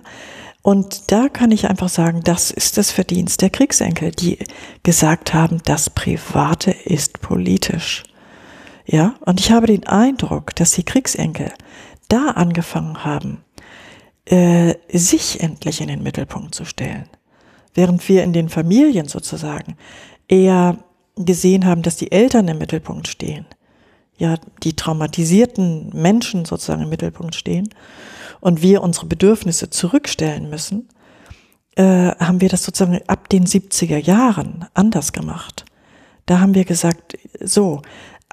[0.62, 4.40] Und da kann ich einfach sagen, das ist das Verdienst der Kriegsenkel, die
[4.84, 8.04] gesagt haben, das Private ist politisch.
[8.86, 11.52] Ja, und ich habe den Eindruck, dass die Kriegsenkel
[12.08, 13.44] da angefangen haben,
[14.26, 17.10] äh, sich endlich in den Mittelpunkt zu stellen.
[17.74, 19.76] Während wir in den Familien sozusagen
[20.28, 20.78] eher
[21.16, 23.46] gesehen haben, dass die Eltern im Mittelpunkt stehen,
[24.18, 27.70] ja, die traumatisierten Menschen sozusagen im Mittelpunkt stehen
[28.40, 30.88] und wir unsere Bedürfnisse zurückstellen müssen,
[31.76, 35.66] äh, haben wir das sozusagen ab den 70er Jahren anders gemacht.
[36.26, 37.82] Da haben wir gesagt, so,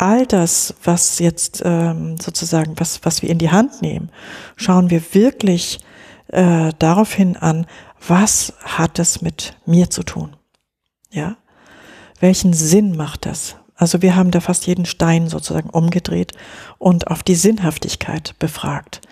[0.03, 4.11] all das, was jetzt ähm, sozusagen, was, was wir in die Hand nehmen,
[4.57, 5.79] schauen wir wirklich
[6.27, 7.67] äh, daraufhin an,
[8.07, 10.35] was hat es mit mir zu tun?
[11.11, 11.37] Ja?
[12.19, 13.55] Welchen Sinn macht das?
[13.77, 16.33] Also wir haben da fast jeden Stein sozusagen umgedreht
[16.79, 19.03] und auf die Sinnhaftigkeit befragt.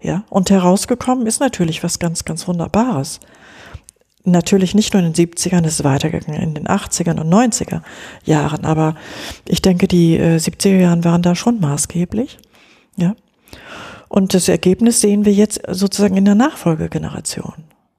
[0.00, 0.22] Ja?
[0.30, 3.18] Und herausgekommen ist natürlich was ganz, ganz Wunderbares.
[4.26, 7.82] Natürlich nicht nur in den 70ern, es ist weitergegangen in den 80ern und 90er
[8.24, 8.94] Jahren, aber
[9.46, 12.38] ich denke, die äh, 70er Jahren waren da schon maßgeblich.
[12.96, 13.14] Ja.
[14.08, 17.54] Und das Ergebnis sehen wir jetzt sozusagen in der Nachfolgegeneration.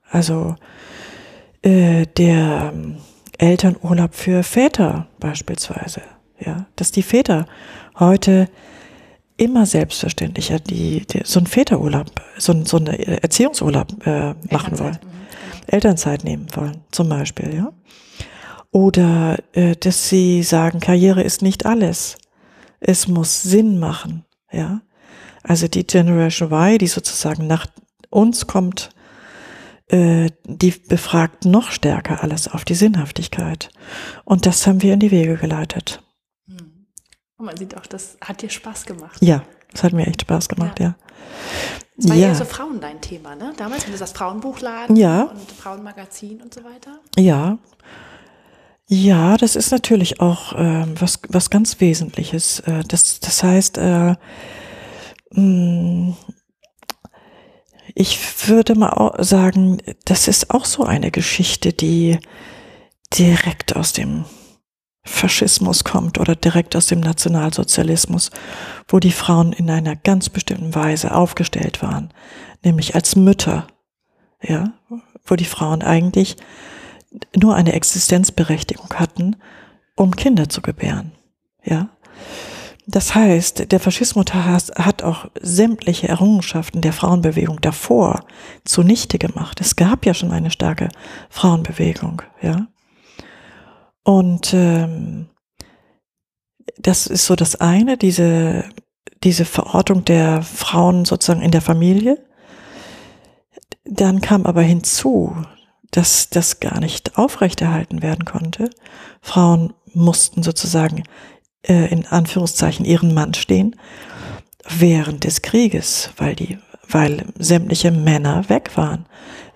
[0.10, 0.56] Also
[1.62, 2.98] äh, der ähm,
[3.38, 6.02] Elternurlaub für Väter beispielsweise.
[6.40, 7.48] Ja, dass die Väter
[7.98, 8.48] heute
[9.38, 15.00] immer selbstverständlicher die, die so einen Väterurlaub, so, so einen Erziehungsurlaub äh, machen wollen.
[15.68, 17.74] Elternzeit nehmen wollen, zum Beispiel, ja.
[18.72, 22.18] Oder äh, dass sie sagen, Karriere ist nicht alles.
[22.80, 24.82] Es muss Sinn machen, ja.
[25.44, 27.68] Also die Generation Y, die sozusagen nach
[28.10, 28.90] uns kommt,
[29.88, 33.70] äh, die befragt noch stärker alles auf die Sinnhaftigkeit.
[34.26, 36.04] Und das haben wir in die Wege geleitet.
[36.48, 36.88] Hm.
[37.38, 39.18] Und man sieht auch, das hat dir Spaß gemacht.
[39.22, 39.44] Ja,
[39.78, 40.86] das hat mir echt Spaß gemacht, ja.
[40.86, 40.96] ja.
[42.00, 42.28] Es war ja.
[42.28, 43.54] eher so Frauen dein Thema, ne?
[43.58, 45.24] Damals, wenn du das Frauenbuchladen ja.
[45.26, 47.00] und Frauenmagazin und so weiter.
[47.16, 47.60] Ja.
[48.88, 52.62] Ja, das ist natürlich auch äh, was, was ganz Wesentliches.
[52.62, 54.16] Äh, das, das heißt, äh,
[55.32, 56.16] mh,
[57.94, 62.18] ich würde mal sagen, das ist auch so eine Geschichte, die
[63.14, 64.26] direkt aus dem
[65.08, 68.30] Faschismus kommt oder direkt aus dem Nationalsozialismus,
[68.88, 72.14] wo die Frauen in einer ganz bestimmten Weise aufgestellt waren,
[72.64, 73.68] nämlich als Mütter,
[74.42, 74.74] ja,
[75.26, 76.38] wo die Frauen eigentlich
[77.36, 79.38] nur eine Existenzberechtigung hatten,
[79.96, 81.14] um Kinder zu gebären,
[81.64, 81.90] ja.
[82.90, 88.24] Das heißt, der Faschismus hat auch sämtliche Errungenschaften der Frauenbewegung davor
[88.64, 89.60] zunichte gemacht.
[89.60, 90.88] Es gab ja schon eine starke
[91.30, 92.68] Frauenbewegung, ja.
[94.08, 95.28] Und ähm,
[96.78, 98.64] das ist so das eine, diese,
[99.22, 102.26] diese Verortung der Frauen sozusagen in der Familie.
[103.84, 105.36] Dann kam aber hinzu,
[105.92, 108.70] dass das gar nicht aufrechterhalten werden konnte.
[109.20, 111.04] Frauen mussten sozusagen
[111.64, 113.76] äh, in Anführungszeichen ihren Mann stehen
[114.70, 119.06] während des Krieges, weil die, weil sämtliche Männer weg waren.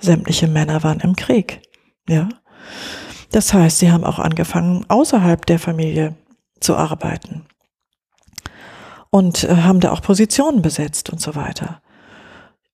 [0.02, 1.62] Sämtliche Männer waren im Krieg.
[2.10, 2.28] Ja.
[3.32, 6.15] Das heißt, sie haben auch angefangen, außerhalb der Familie
[6.60, 7.46] zu arbeiten.
[9.10, 11.82] Und äh, haben da auch Positionen besetzt und so weiter.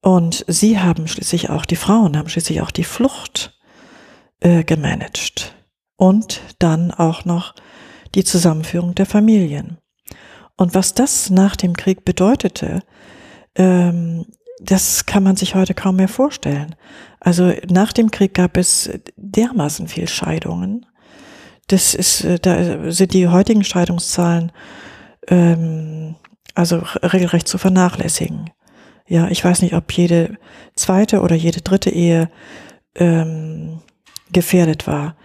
[0.01, 3.57] Und sie haben schließlich auch, die Frauen haben schließlich auch die Flucht
[4.39, 5.55] äh, gemanagt.
[5.95, 7.55] Und dann auch noch
[8.13, 9.77] die Zusammenführung der Familien.
[10.55, 12.81] Und was das nach dem Krieg bedeutete,
[13.55, 14.25] ähm,
[14.59, 16.75] das kann man sich heute kaum mehr vorstellen.
[17.19, 20.85] Also nach dem Krieg gab es dermaßen viel Scheidungen.
[21.67, 24.51] Das ist, äh, da sind die heutigen Scheidungszahlen
[25.27, 26.15] ähm,
[26.55, 28.49] also regelrecht zu vernachlässigen.
[29.07, 30.37] Ja, ich weiß nicht, ob jede
[30.75, 32.29] zweite oder jede dritte Ehe
[32.95, 33.79] ähm,
[34.31, 35.15] gefährdet war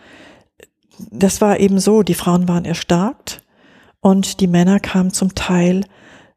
[1.11, 3.43] das war eben so, die Frauen waren erstarkt
[4.01, 5.85] und die Männer kamen zum Teil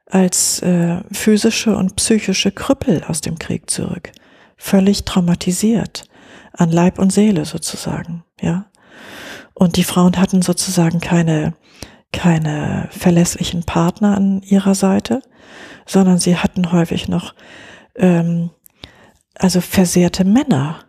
[0.05, 4.11] als äh, physische und psychische Krüppel aus dem Krieg zurück,
[4.57, 6.07] völlig traumatisiert
[6.53, 8.65] an Leib und Seele sozusagen, ja.
[9.53, 11.53] Und die Frauen hatten sozusagen keine
[12.15, 15.21] keine verlässlichen Partner an ihrer Seite,
[15.85, 17.35] sondern sie hatten häufig noch
[17.95, 18.51] ähm,
[19.35, 20.85] also versehrte Männer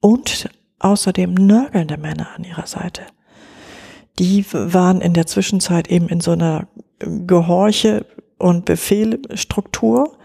[0.00, 3.02] und außerdem nörgelnde Männer an ihrer Seite.
[4.18, 8.04] Die waren in der Zwischenzeit eben in so einer Gehorche-
[8.40, 10.16] und Befehlstruktur,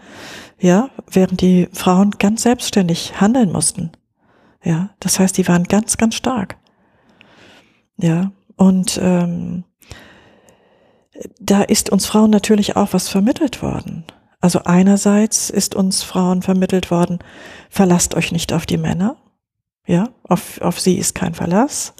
[0.58, 3.92] ja, während die Frauen ganz selbstständig handeln mussten.
[4.64, 6.56] Ja, das heißt, die waren ganz, ganz stark.
[7.98, 9.64] Ja, und ähm,
[11.38, 14.04] da ist uns Frauen natürlich auch was vermittelt worden.
[14.40, 17.18] Also einerseits ist uns Frauen vermittelt worden,
[17.70, 19.16] verlasst euch nicht auf die Männer,
[19.86, 21.94] ja, auf, auf sie ist kein Verlass.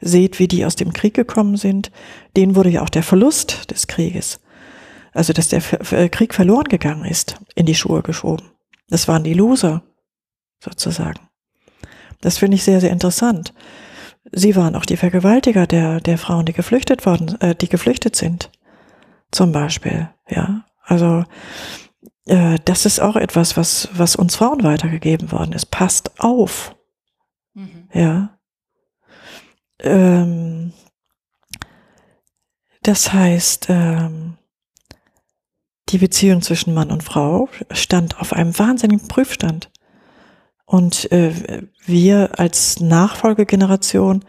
[0.00, 1.90] Seht, wie die aus dem Krieg gekommen sind.
[2.36, 4.40] Denen wurde ja auch der Verlust des Krieges,
[5.18, 5.60] also dass der
[6.10, 8.52] Krieg verloren gegangen ist, in die Schuhe geschoben.
[8.88, 9.82] Das waren die Loser,
[10.62, 11.28] sozusagen.
[12.20, 13.52] Das finde ich sehr, sehr interessant.
[14.30, 18.52] Sie waren auch die Vergewaltiger der, der Frauen, die geflüchtet worden, äh, die geflüchtet sind.
[19.32, 20.64] Zum Beispiel, ja.
[20.84, 21.24] Also,
[22.26, 25.66] äh, das ist auch etwas, was, was uns Frauen weitergegeben worden ist.
[25.66, 26.76] Passt auf.
[27.54, 27.88] Mhm.
[27.92, 28.38] Ja.
[29.80, 30.72] Ähm,
[32.82, 34.37] das heißt, ähm,
[35.88, 39.70] die Beziehung zwischen Mann und Frau stand auf einem wahnsinnigen Prüfstand.
[40.66, 44.24] Und äh, wir als Nachfolgegeneration,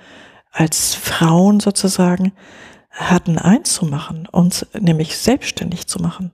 [0.51, 2.31] als Frauen sozusagen,
[2.91, 6.31] hatten eins zu machen, uns nämlich selbstständig zu machen.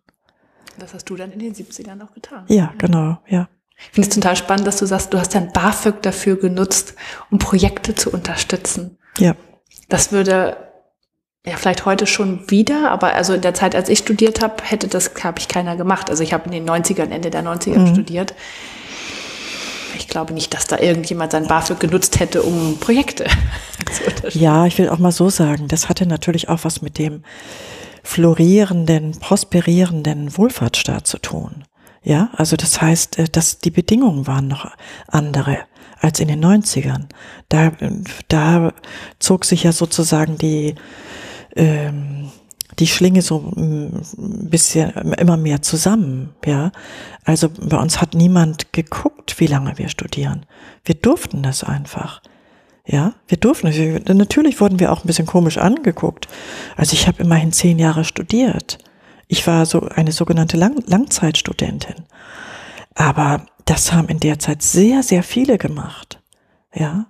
[0.77, 2.45] Das hast du dann in den 70ern auch getan.
[2.47, 3.47] Ja, genau, ja.
[3.77, 6.95] Ich finde es total spannend, dass du sagst, du hast dein BAföG dafür genutzt,
[7.29, 8.97] um Projekte zu unterstützen.
[9.17, 9.35] Ja.
[9.89, 10.57] Das würde
[11.45, 14.87] ja vielleicht heute schon wieder, aber also in der Zeit, als ich studiert habe, hätte
[14.87, 16.09] das, habe ich keiner gemacht.
[16.09, 17.93] Also ich habe in den 90ern, Ende der 90er mhm.
[17.93, 18.33] studiert.
[19.97, 23.25] Ich glaube nicht, dass da irgendjemand sein BAföG genutzt hätte, um Projekte
[23.91, 24.39] zu unterstützen.
[24.39, 27.23] Ja, ich will auch mal so sagen, das hatte natürlich auch was mit dem
[28.03, 31.63] florierenden, prosperierenden Wohlfahrtsstaat zu tun.
[32.03, 34.71] Ja, also das heißt, äh, dass die Bedingungen waren noch
[35.07, 35.59] andere
[35.99, 37.05] als in den 90ern.
[37.49, 37.71] Da,
[38.27, 38.73] da
[39.19, 40.75] zog sich ja sozusagen die,
[41.55, 42.31] ähm,
[42.79, 44.03] die Schlinge so ein
[44.49, 46.71] bisschen immer mehr zusammen, ja.
[47.23, 50.45] Also bei uns hat niemand geguckt, wie lange wir studieren.
[50.83, 52.21] Wir durften das einfach.
[52.85, 53.67] Ja, wir durften.
[54.15, 56.27] Natürlich wurden wir auch ein bisschen komisch angeguckt.
[56.75, 58.77] Also ich habe immerhin zehn Jahre studiert.
[59.27, 61.95] Ich war so eine sogenannte Lang Langzeitstudentin.
[62.93, 66.21] Aber das haben in der Zeit sehr, sehr viele gemacht.
[66.73, 67.07] Ja.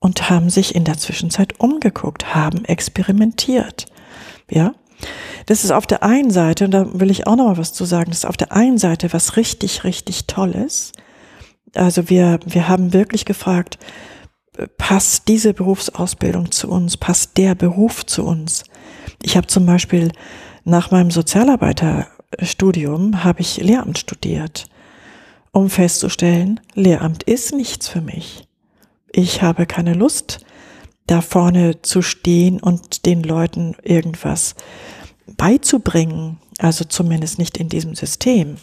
[0.00, 3.86] Und haben sich in der Zwischenzeit umgeguckt, haben experimentiert.
[4.50, 4.74] Ja.
[5.46, 7.84] Das ist auf der einen Seite, und da will ich auch noch mal was zu
[7.84, 10.92] sagen, das ist auf der einen Seite was richtig, richtig Tolles.
[11.74, 13.78] Also wir, wir haben wirklich gefragt,
[14.76, 18.64] passt diese Berufsausbildung zu uns, passt der Beruf zu uns.
[19.22, 20.12] Ich habe zum Beispiel
[20.64, 24.66] nach meinem Sozialarbeiterstudium habe ich Lehramt studiert,
[25.52, 28.49] um festzustellen, Lehramt ist nichts für mich.
[29.12, 30.44] Ich habe keine Lust,
[31.06, 34.54] da vorne zu stehen und den Leuten irgendwas
[35.36, 38.56] beizubringen, also zumindest nicht in diesem System.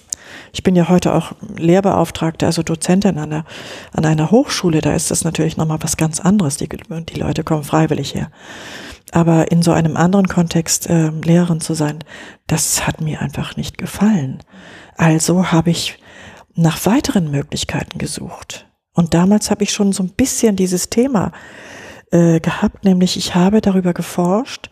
[0.54, 3.46] Ich bin ja heute auch Lehrbeauftragte, also Dozentin an, der,
[3.94, 4.82] an einer Hochschule.
[4.82, 6.58] Da ist das natürlich nochmal was ganz anderes.
[6.58, 8.32] Die, die Leute kommen freiwillig her.
[9.12, 12.04] Aber in so einem anderen Kontext äh, Lehrerin zu sein,
[12.46, 14.44] das hat mir einfach nicht gefallen.
[14.98, 15.98] Also habe ich
[16.56, 18.68] nach weiteren Möglichkeiten gesucht.
[18.98, 21.32] Und damals habe ich schon so ein bisschen dieses Thema
[22.12, 24.70] äh, gehabt, nämlich ich habe darüber geforscht,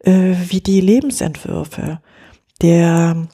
[0.00, 2.02] äh, wie die Lebensentwürfe
[2.60, 3.26] der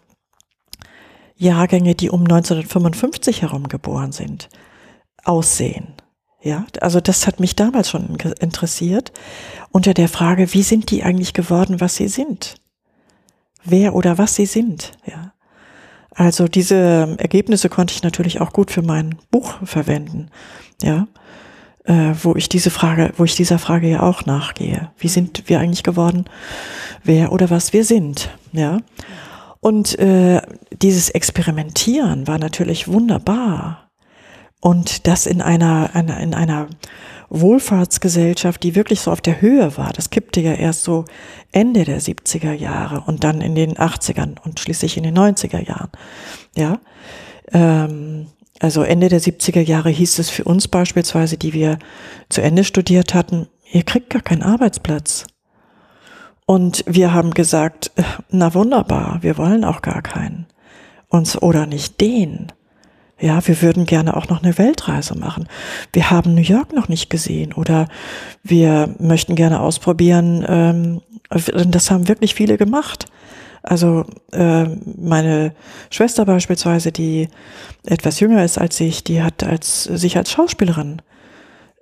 [1.35, 4.49] Jahrgänge, die um 1955 herum geboren sind,
[5.25, 5.95] aussehen.
[6.40, 9.11] Ja, also das hat mich damals schon interessiert
[9.73, 12.55] unter der Frage, wie sind die eigentlich geworden, was sie sind?
[13.64, 15.33] Wer oder was sie sind, ja.
[16.14, 20.31] Also diese Ergebnisse konnte ich natürlich auch gut für mein Buch verwenden,
[20.83, 21.07] ja,
[21.85, 24.90] äh, wo ich diese Frage, wo ich dieser Frage ja auch nachgehe.
[24.99, 26.25] Wie sind wir eigentlich geworden?
[27.05, 28.79] Wer oder was wir sind, ja.
[29.61, 30.40] Und äh,
[30.73, 33.90] dieses Experimentieren war natürlich wunderbar.
[34.61, 36.68] Und das in einer, einer, in einer
[37.31, 39.93] Wohlfahrtsgesellschaft, die wirklich so auf der Höhe war.
[39.93, 41.05] Das kippte ja erst so
[41.53, 45.90] Ende der 70er Jahre und dann in den 80ern und schließlich in den 90er Jahren.
[46.57, 46.81] Ja.
[47.53, 48.27] Ähm,
[48.59, 51.79] also Ende der 70er Jahre hieß es für uns beispielsweise, die wir
[52.29, 55.27] zu Ende studiert hatten, ihr kriegt gar keinen Arbeitsplatz.
[56.47, 60.47] Und wir haben gesagt, äh, na wunderbar, wir wollen auch gar keinen.
[61.09, 62.53] Uns oder nicht den.
[63.20, 65.46] Ja, wir würden gerne auch noch eine Weltreise machen.
[65.92, 67.87] Wir haben New York noch nicht gesehen oder
[68.42, 70.44] wir möchten gerne ausprobieren.
[70.48, 71.00] Ähm,
[71.68, 73.06] das haben wirklich viele gemacht.
[73.62, 74.64] Also äh,
[74.96, 75.54] meine
[75.90, 77.28] Schwester beispielsweise, die
[77.85, 81.02] etwas jünger ist als ich, die hat als sich als Schauspielerin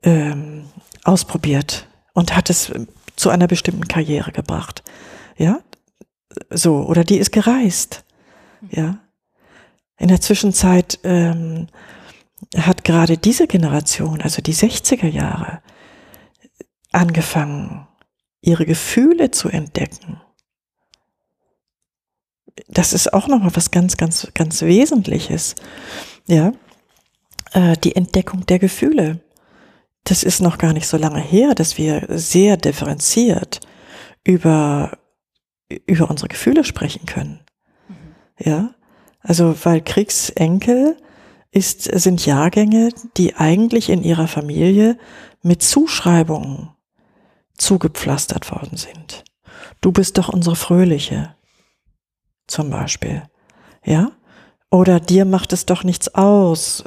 [0.03, 0.65] ähm,
[1.05, 2.73] ausprobiert und hat es
[3.15, 4.83] zu einer bestimmten Karriere gebracht.
[5.37, 5.61] Ja,
[6.51, 8.05] so, oder die ist gereist.
[8.71, 8.99] Ja.
[9.99, 11.67] In der Zwischenzeit ähm,
[12.57, 15.61] hat gerade diese Generation, also die 60er Jahre,
[16.93, 17.87] angefangen,
[18.41, 20.21] ihre Gefühle zu entdecken.
[22.69, 25.55] Das ist auch nochmal was ganz, ganz, ganz Wesentliches.
[26.27, 26.53] Ja,
[27.53, 29.21] äh, die Entdeckung der Gefühle
[30.09, 33.61] das ist noch gar nicht so lange her, dass wir sehr differenziert
[34.25, 34.99] über,
[35.87, 37.41] über unsere Gefühle sprechen können.
[37.89, 37.95] Mhm.
[38.39, 38.75] Ja,
[39.29, 40.97] also weil Kriegsenkel
[41.51, 42.89] ist, sind Jahrgänge,
[43.19, 44.99] die eigentlich in ihrer Familie
[45.43, 46.71] mit Zuschreibungen
[47.59, 49.25] zugepflastert worden sind.
[49.83, 51.35] Du bist doch unsere Fröhliche,
[52.47, 53.23] zum Beispiel.
[53.85, 54.13] Ja?
[54.71, 56.85] Oder dir macht es doch nichts aus,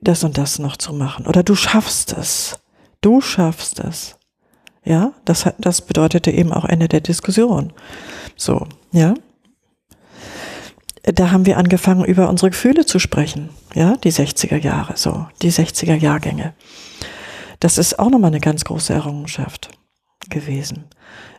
[0.00, 1.26] das und das noch zu machen.
[1.26, 2.58] Oder du schaffst es.
[3.00, 4.16] Du schaffst es.
[4.84, 7.72] Ja, das, das bedeutete eben auch Ende der Diskussion.
[8.36, 9.14] So, ja.
[11.02, 13.50] Da haben wir angefangen, über unsere Gefühle zu sprechen.
[13.74, 16.54] Ja, die 60er Jahre, so, die 60er Jahrgänge.
[17.58, 19.70] Das ist auch nochmal eine ganz große Errungenschaft
[20.28, 20.84] gewesen.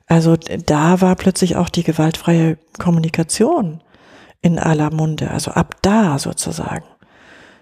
[0.07, 3.82] Also da war plötzlich auch die gewaltfreie Kommunikation
[4.41, 6.86] in aller Munde, also ab da sozusagen.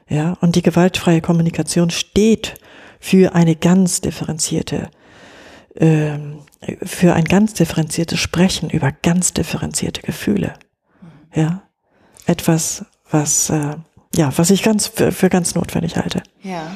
[0.10, 2.56] Ja, und die gewaltfreie Kommunikation steht
[3.00, 4.90] für eine ganz differenzierte,
[5.76, 6.40] ähm,
[6.84, 10.54] für ein ganz differenziertes Sprechen über ganz differenzierte Gefühle.
[11.34, 11.64] Ja,
[12.32, 13.76] etwas, was, äh,
[14.16, 16.24] ja, was ich ganz für, für ganz notwendig halte.
[16.42, 16.72] Ja.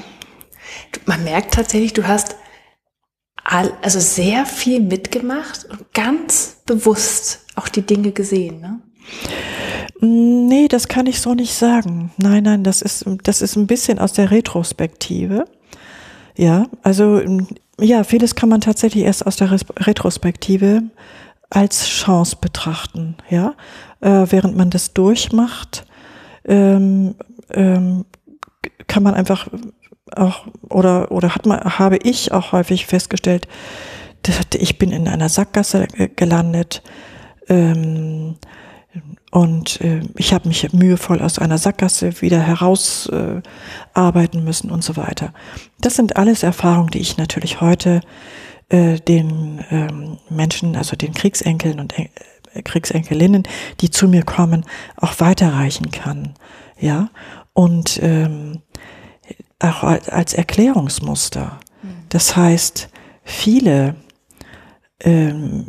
[1.05, 2.35] Man merkt tatsächlich, du hast
[3.43, 8.79] all, also sehr viel mitgemacht und ganz bewusst auch die Dinge gesehen, ne?
[10.01, 12.11] Nee, das kann ich so nicht sagen.
[12.17, 15.45] Nein, nein, das ist, das ist ein bisschen aus der Retrospektive.
[16.35, 17.21] Ja, also,
[17.79, 20.83] ja, vieles kann man tatsächlich erst aus der Retrospektive
[21.49, 23.53] als Chance betrachten, ja.
[24.01, 25.85] Äh, während man das durchmacht,
[26.45, 27.15] ähm,
[27.51, 28.05] ähm,
[28.87, 29.47] kann man einfach
[30.15, 33.47] auch, oder, oder hat man, habe ich auch häufig festgestellt,
[34.55, 36.81] ich bin in einer Sackgasse gelandet,
[37.47, 38.35] ähm,
[39.31, 44.95] und äh, ich habe mich mühevoll aus einer Sackgasse wieder herausarbeiten äh, müssen und so
[44.95, 45.33] weiter.
[45.81, 47.99] Das sind alles Erfahrungen, die ich natürlich heute
[48.69, 52.09] äh, den ähm, Menschen, also den Kriegsenkeln und äh,
[52.63, 53.43] Kriegsenkelinnen,
[53.81, 54.65] die zu mir kommen,
[54.97, 56.33] auch weiterreichen kann.
[56.79, 57.09] Ja,
[57.53, 58.61] und ähm,
[59.59, 61.59] auch als Erklärungsmuster.
[61.81, 61.89] Hm.
[62.09, 62.89] Das heißt,
[63.23, 63.95] viele
[65.01, 65.67] ähm,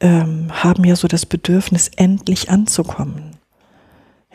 [0.00, 3.36] ähm, haben ja so das Bedürfnis, endlich anzukommen.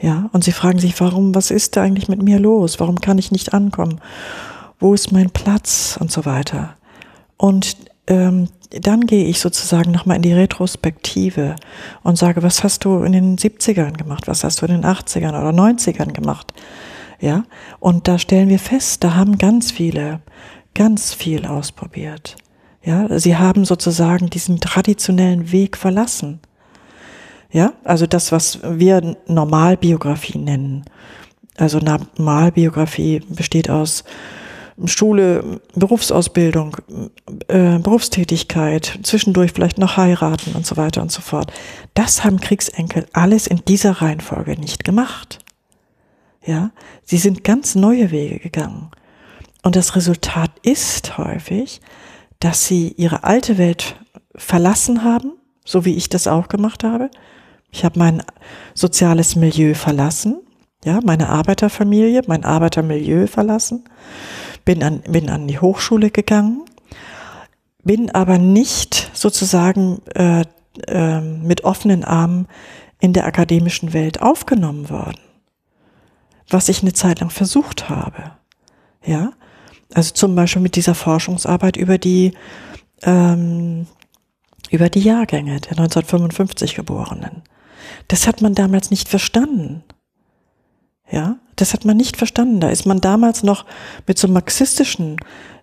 [0.02, 2.80] Ja, und sie fragen sich, warum, was ist da eigentlich mit mir los?
[2.80, 4.02] Warum kann ich nicht ankommen?
[4.80, 5.98] Wo ist mein Platz?
[6.00, 6.76] Und so weiter.
[7.44, 7.76] Und
[8.08, 11.58] ähm, dann gehe ich sozusagen nochmal in die Retrospektive
[12.02, 14.30] und sage, was hast du in den 70ern gemacht?
[14.30, 16.54] Was hast du in den 80ern oder 90ern gemacht?
[17.20, 17.44] Ja,
[17.82, 20.22] und da stellen wir fest, da haben ganz viele
[20.74, 22.38] ganz viel ausprobiert.
[22.82, 26.40] Ja, sie haben sozusagen diesen traditionellen Weg verlassen.
[27.52, 30.86] Ja, also das, was wir Normalbiografie nennen.
[31.58, 34.06] Also Normalbiografie besteht aus
[34.86, 36.78] Schule, Berufsausbildung,
[37.48, 41.52] äh, Berufstätigkeit, zwischendurch vielleicht noch heiraten und so weiter und so fort.
[41.94, 45.40] Das haben Kriegsenkel alles in dieser Reihenfolge nicht gemacht.
[46.46, 46.72] Ja,
[47.04, 48.90] sie sind ganz neue Wege gegangen.
[49.62, 51.80] Und das Resultat ist häufig,
[52.40, 53.96] dass sie ihre alte Welt
[54.36, 57.10] verlassen haben, so wie ich das auch gemacht habe.
[57.72, 58.24] Ich habe mein
[58.74, 60.42] soziales Milieu verlassen,
[60.84, 63.86] ja, meine Arbeiterfamilie, mein Arbeitermilieu verlassen,
[64.66, 66.64] bin an, bin an die Hochschule gegangen,
[67.84, 70.46] bin aber nicht sozusagen äh,
[70.88, 72.48] äh, mit offenen Armen
[73.00, 75.20] in der akademischen Welt aufgenommen worden,
[76.50, 78.32] was ich eine Zeit lang versucht habe.
[79.06, 79.34] Ja,
[79.94, 82.34] also zum Beispiel mit dieser Forschungsarbeit über die,
[83.02, 83.88] ähm,
[84.72, 87.44] über die Jahrgänge der 1955 Geborenen.
[88.08, 89.84] Das hat man damals nicht verstanden.
[91.12, 92.60] Ja, das hat man nicht verstanden.
[92.60, 93.66] Da ist man damals noch
[94.08, 95.18] mit so marxistischen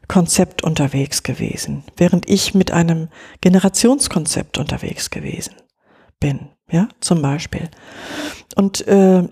[0.08, 3.08] Konzept unterwegs gewesen, während ich mit einem
[3.40, 5.54] Generationskonzept unterwegs gewesen
[6.18, 6.48] bin.
[6.70, 7.68] Ja, zum Beispiel.
[8.56, 9.28] Und äh,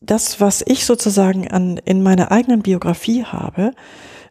[0.00, 3.72] das, was ich sozusagen an, in meiner eigenen Biografie habe,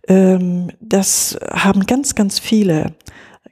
[0.08, 2.96] ähm, das haben ganz, ganz viele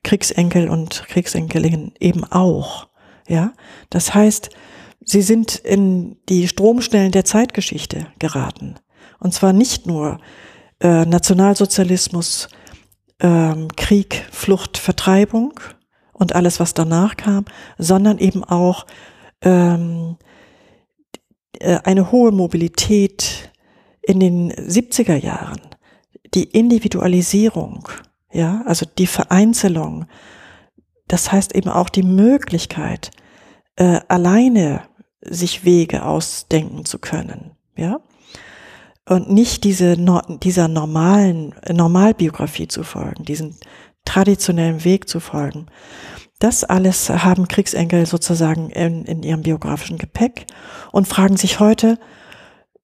[0.03, 2.87] Kriegsenkel und Kriegsenkelinnen eben auch.
[3.27, 3.53] Ja,
[3.89, 4.49] das heißt,
[5.05, 8.75] sie sind in die Stromstellen der Zeitgeschichte geraten.
[9.19, 10.19] Und zwar nicht nur
[10.79, 12.49] äh, Nationalsozialismus,
[13.19, 15.59] ähm, Krieg, Flucht, Vertreibung
[16.13, 17.45] und alles, was danach kam,
[17.77, 18.85] sondern eben auch
[19.41, 20.17] ähm,
[21.59, 23.51] äh, eine hohe Mobilität
[24.01, 25.61] in den 70er Jahren
[26.33, 27.87] die Individualisierung,
[28.31, 30.05] ja, also die Vereinzelung,
[31.07, 33.11] das heißt eben auch die Möglichkeit,
[33.75, 34.83] äh, alleine
[35.25, 37.99] sich Wege ausdenken zu können, ja,
[39.07, 39.97] und nicht diese
[40.41, 43.57] dieser normalen Normalbiografie zu folgen, diesen
[44.05, 45.67] traditionellen Weg zu folgen.
[46.39, 50.45] Das alles haben Kriegsenkel sozusagen in, in ihrem biografischen Gepäck
[50.91, 51.99] und fragen sich heute,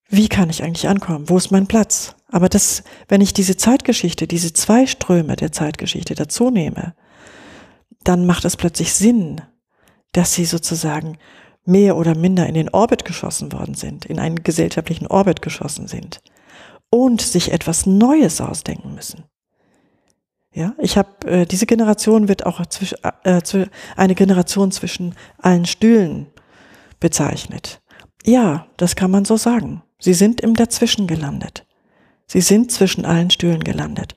[0.08, 1.30] wie kann ich eigentlich ankommen?
[1.30, 2.16] Wo ist mein Platz?
[2.32, 6.96] Aber das, wenn ich diese Zeitgeschichte, diese zwei Ströme der Zeitgeschichte dazu nehme,
[8.04, 9.42] dann macht es plötzlich Sinn,
[10.14, 11.18] dass sie sozusagen
[11.70, 16.22] mehr oder minder in den Orbit geschossen worden sind, in einen gesellschaftlichen Orbit geschossen sind
[16.90, 19.24] und sich etwas Neues ausdenken müssen.
[20.52, 23.42] Ja, ich habe äh, diese Generation wird auch zwisch, äh,
[23.96, 26.26] eine Generation zwischen allen Stühlen
[27.00, 27.82] bezeichnet.
[28.26, 29.84] Ja, das kann man so sagen.
[30.00, 31.66] Sie sind im Dazwischen gelandet.
[32.26, 34.16] Sie sind zwischen allen Stühlen gelandet.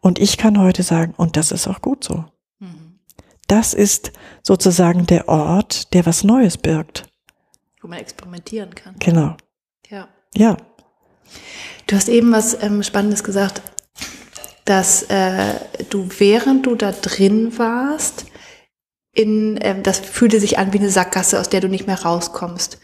[0.00, 2.24] Und ich kann heute sagen, und das ist auch gut so.
[3.50, 4.12] Das ist
[4.44, 7.08] sozusagen der Ort, der was Neues birgt.
[7.80, 8.94] Wo man experimentieren kann.
[9.00, 9.36] Genau.
[9.88, 10.08] Ja.
[10.36, 10.56] Ja.
[11.88, 13.60] Du hast eben was ähm, Spannendes gesagt,
[14.66, 15.54] dass äh,
[15.88, 18.26] du, während du da drin warst,
[19.12, 22.78] in, ähm, das fühlte sich an wie eine Sackgasse, aus der du nicht mehr rauskommst.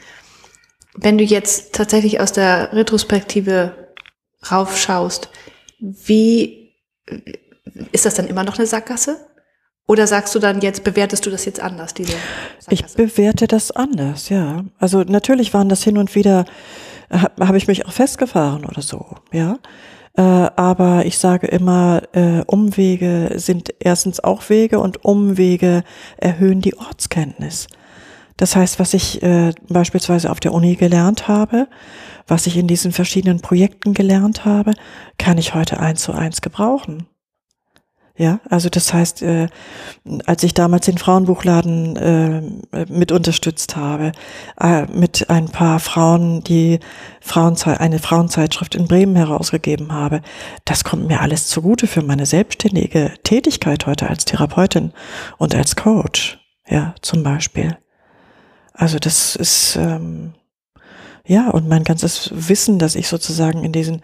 [0.96, 3.94] Wenn du jetzt tatsächlich aus der Retrospektive
[4.50, 5.28] raufschaust,
[5.78, 6.72] wie
[7.92, 9.28] ist das dann immer noch eine Sackgasse?
[9.88, 12.12] Oder sagst du dann jetzt, bewertest du das jetzt anders, diese
[12.58, 12.70] Sackgasse?
[12.70, 14.64] Ich bewerte das anders, ja.
[14.78, 16.44] Also natürlich waren das hin und wieder,
[17.10, 19.58] habe hab ich mich auch festgefahren oder so, ja.
[20.16, 25.84] Äh, aber ich sage immer, äh, Umwege sind erstens auch Wege und Umwege
[26.16, 27.68] erhöhen die Ortskenntnis.
[28.36, 31.68] Das heißt, was ich äh, beispielsweise auf der Uni gelernt habe,
[32.26, 34.72] was ich in diesen verschiedenen Projekten gelernt habe,
[35.16, 37.06] kann ich heute eins zu eins gebrauchen.
[38.18, 39.48] Ja, also das heißt, äh,
[40.24, 44.12] als ich damals den Frauenbuchladen äh, mit unterstützt habe,
[44.58, 46.80] äh, mit ein paar Frauen, die
[47.20, 50.22] Frauenzei eine Frauenzeitschrift in Bremen herausgegeben habe,
[50.64, 54.92] das kommt mir alles zugute für meine selbstständige Tätigkeit heute als Therapeutin
[55.36, 56.38] und als Coach.
[56.66, 57.76] Ja, zum Beispiel.
[58.72, 60.32] Also das ist ähm,
[61.26, 64.02] ja und mein ganzes Wissen, das ich sozusagen in diesen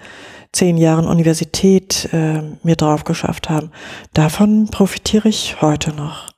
[0.52, 3.70] zehn Jahren Universität äh, mir drauf geschafft haben,
[4.12, 6.32] davon profitiere ich heute noch.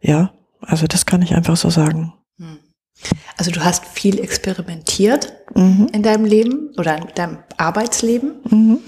[0.00, 2.14] Ja, also das kann ich einfach so sagen.
[2.38, 2.58] Hm.
[3.36, 5.88] Also du hast viel experimentiert mhm.
[5.92, 8.36] in deinem Leben oder in deinem Arbeitsleben.
[8.48, 8.78] Mhm.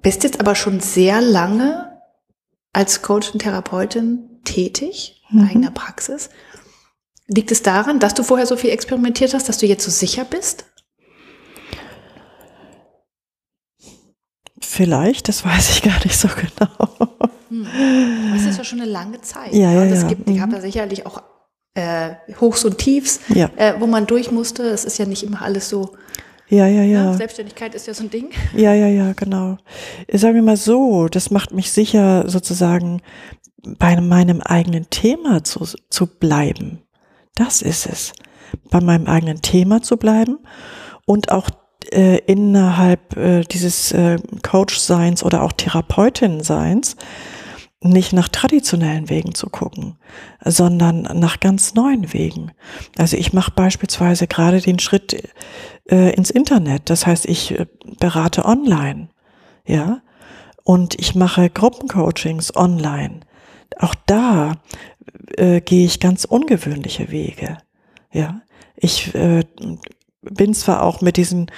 [0.00, 2.00] Bist jetzt aber schon sehr lange
[2.72, 5.48] als Coach und Therapeutin tätig, in mhm.
[5.48, 6.30] eigener Praxis.
[7.26, 10.24] Liegt es daran, dass du vorher so viel experimentiert hast, dass du jetzt so sicher
[10.24, 10.66] bist?
[14.74, 17.10] Vielleicht, das weiß ich gar nicht so genau.
[17.50, 17.66] Hm.
[18.32, 19.52] Das ist ja schon eine lange Zeit.
[19.52, 20.02] Ja, ja, ja.
[20.08, 20.40] Gibt, die mhm.
[20.40, 21.22] haben ja sicherlich auch
[21.74, 23.50] äh, Hochs und Tiefs, ja.
[23.56, 24.62] äh, wo man durch musste.
[24.62, 25.92] Es ist ja nicht immer alles so.
[26.48, 27.04] Ja, ja, ja.
[27.04, 27.12] ja.
[27.12, 28.30] Selbstständigkeit ist ja so ein Ding.
[28.56, 29.58] Ja, ja, ja, genau.
[30.10, 33.02] Sagen wir mal so, das macht mich sicher sozusagen
[33.78, 36.80] bei meinem eigenen Thema zu, zu bleiben.
[37.34, 38.14] Das ist es.
[38.70, 40.38] Bei meinem eigenen Thema zu bleiben
[41.04, 41.50] und auch
[41.92, 46.96] äh, innerhalb äh, dieses äh, Coach-Seins oder auch Therapeutin-Seins
[47.84, 49.96] nicht nach traditionellen Wegen zu gucken,
[50.44, 52.52] sondern nach ganz neuen Wegen.
[52.96, 55.30] Also ich mache beispielsweise gerade den Schritt
[55.90, 56.90] äh, ins Internet.
[56.90, 57.66] Das heißt, ich äh,
[57.98, 59.08] berate online,
[59.66, 60.00] ja,
[60.64, 63.20] und ich mache Gruppencoachings online.
[63.78, 64.54] Auch da
[65.36, 67.58] äh, gehe ich ganz ungewöhnliche Wege,
[68.12, 68.42] ja.
[68.76, 69.44] Ich äh,
[70.22, 71.50] bin zwar auch mit diesen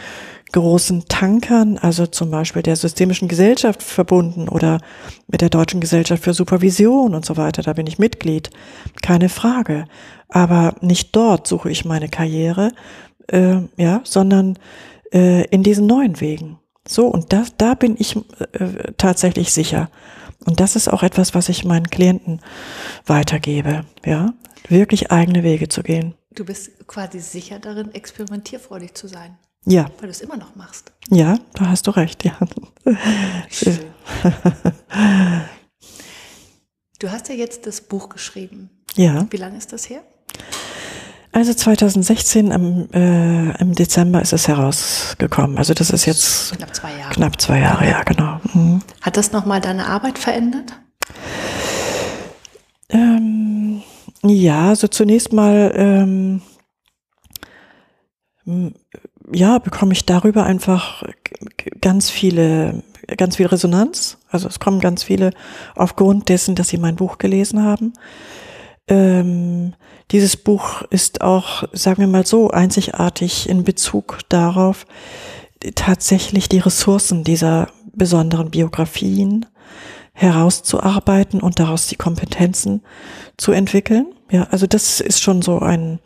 [0.52, 4.78] großen Tankern, also zum Beispiel der Systemischen Gesellschaft verbunden oder
[5.26, 8.50] mit der Deutschen Gesellschaft für Supervision und so weiter, da bin ich Mitglied,
[9.02, 9.86] keine Frage.
[10.28, 12.70] Aber nicht dort suche ich meine Karriere,
[13.26, 14.58] äh, ja, sondern
[15.12, 16.58] äh, in diesen neuen Wegen.
[16.86, 19.90] So, und da, da bin ich äh, tatsächlich sicher.
[20.46, 22.40] Und das ist auch etwas, was ich meinen Klienten
[23.06, 24.34] weitergebe, ja,
[24.68, 26.14] wirklich eigene Wege zu gehen.
[26.34, 29.38] Du bist quasi sicher darin, experimentierfreudig zu sein.
[29.66, 29.84] Ja.
[29.98, 30.92] Weil du es immer noch machst.
[31.10, 32.36] Ja, da hast du recht, ja.
[33.50, 33.78] Schön.
[37.00, 38.70] Du hast ja jetzt das Buch geschrieben.
[38.94, 39.26] Ja.
[39.28, 40.00] Wie lange ist das her?
[41.32, 45.58] Also 2016 im, äh, im Dezember ist es herausgekommen.
[45.58, 47.12] Also das ist jetzt knapp zwei Jahre.
[47.12, 48.40] Knapp zwei Jahre, ja, genau.
[48.54, 48.80] Mhm.
[49.02, 50.72] Hat das nochmal deine Arbeit verändert?
[52.88, 53.82] Ähm,
[54.24, 56.42] ja, also zunächst mal ähm,
[59.32, 61.02] ja, bekomme ich darüber einfach
[61.80, 62.82] ganz viele,
[63.16, 64.18] ganz viel Resonanz.
[64.30, 65.30] Also es kommen ganz viele
[65.74, 67.94] aufgrund dessen, dass sie mein Buch gelesen haben.
[68.86, 69.74] Ähm,
[70.10, 74.86] dieses Buch ist auch, sagen wir mal so, einzigartig in Bezug darauf,
[75.74, 79.46] tatsächlich die Ressourcen dieser besonderen Biografien
[80.12, 82.82] herauszuarbeiten und daraus die Kompetenzen
[83.38, 84.13] zu entwickeln.
[84.30, 86.00] Ja, also das ist schon so ein,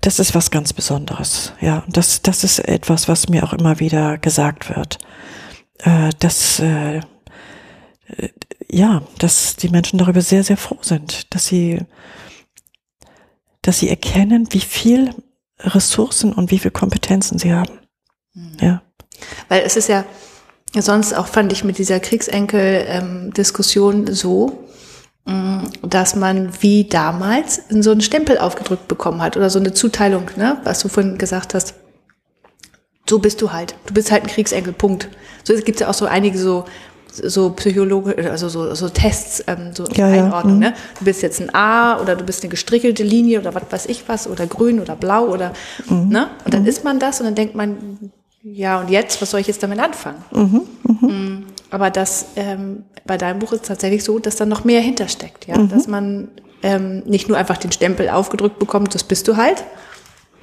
[0.00, 1.52] das ist was ganz Besonderes.
[1.60, 4.98] Ja, und das, das ist etwas, was mir auch immer wieder gesagt wird.
[5.78, 7.00] Äh, dass, äh,
[8.68, 11.80] ja, dass die Menschen darüber sehr, sehr froh sind, dass sie,
[13.62, 15.14] dass sie erkennen, wie viel
[15.58, 17.78] Ressourcen und wie viel Kompetenzen sie haben.
[18.34, 18.56] Mhm.
[18.60, 18.82] Ja.
[19.48, 20.04] Weil es ist ja
[20.74, 24.68] sonst auch, fand ich mit dieser Kriegsenkel-Diskussion ähm, so,
[25.82, 30.58] dass man wie damals so einen Stempel aufgedrückt bekommen hat oder so eine Zuteilung, ne,
[30.64, 31.74] was du vorhin gesagt hast.
[33.08, 33.74] So bist du halt.
[33.86, 35.08] Du bist halt ein Kriegsenkel, Punkt.
[35.44, 36.64] So es gibt ja auch so einige so
[37.12, 40.54] so Psychologe, also so, so Tests, ähm, so Ja, ja, Einordnung.
[40.54, 40.60] mhm.
[40.60, 40.74] Ne?
[41.00, 44.04] Du bist jetzt ein A oder du bist eine gestrickelte Linie oder was weiß ich
[44.08, 45.52] was oder grün oder blau oder
[45.88, 46.08] Mhm.
[46.08, 46.28] ne?
[46.44, 47.98] Und dann ist man das und dann denkt man,
[48.44, 50.22] ja und jetzt, was soll ich jetzt damit anfangen?
[50.32, 51.39] Mhm.
[51.70, 55.56] Aber das ähm, bei deinem Buch ist tatsächlich so, dass da noch mehr hintersteckt, ja,
[55.58, 56.28] dass man
[56.62, 59.64] ähm, nicht nur einfach den Stempel aufgedrückt bekommt, das bist du halt.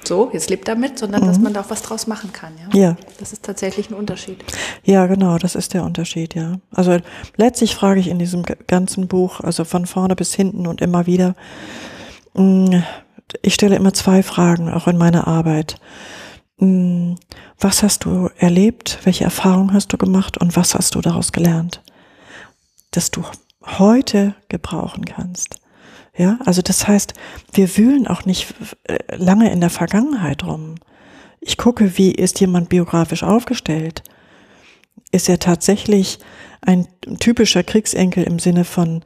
[0.04, 2.80] So, jetzt lebt damit, sondern dass man da auch was draus machen kann, ja.
[2.80, 2.96] Ja.
[3.18, 4.42] Das ist tatsächlich ein Unterschied.
[4.84, 6.60] Ja, genau, das ist der Unterschied, ja.
[6.72, 6.98] Also
[7.36, 11.34] letztlich frage ich in diesem ganzen Buch, also von vorne bis hinten und immer wieder,
[12.34, 12.84] mh,
[13.42, 15.76] ich stelle immer zwei Fragen, auch in meiner Arbeit.
[16.58, 17.16] Mh,
[17.58, 18.98] Was hast du erlebt?
[19.04, 20.38] Welche Erfahrungen hast du gemacht?
[20.38, 21.82] Und was hast du daraus gelernt?
[22.90, 23.24] Dass du
[23.64, 25.60] heute gebrauchen kannst.
[26.16, 27.14] Ja, also das heißt,
[27.52, 28.54] wir wühlen auch nicht
[28.84, 30.76] äh, lange in der Vergangenheit rum.
[31.40, 34.02] Ich gucke, wie ist jemand biografisch aufgestellt?
[35.12, 36.18] Ist er tatsächlich
[36.60, 36.88] ein
[37.20, 39.04] typischer Kriegsenkel im Sinne von,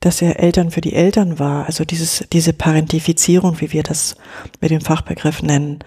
[0.00, 1.66] dass er Eltern für die Eltern war?
[1.66, 4.16] Also dieses, diese Parentifizierung, wie wir das
[4.60, 5.80] mit dem Fachbegriff nennen,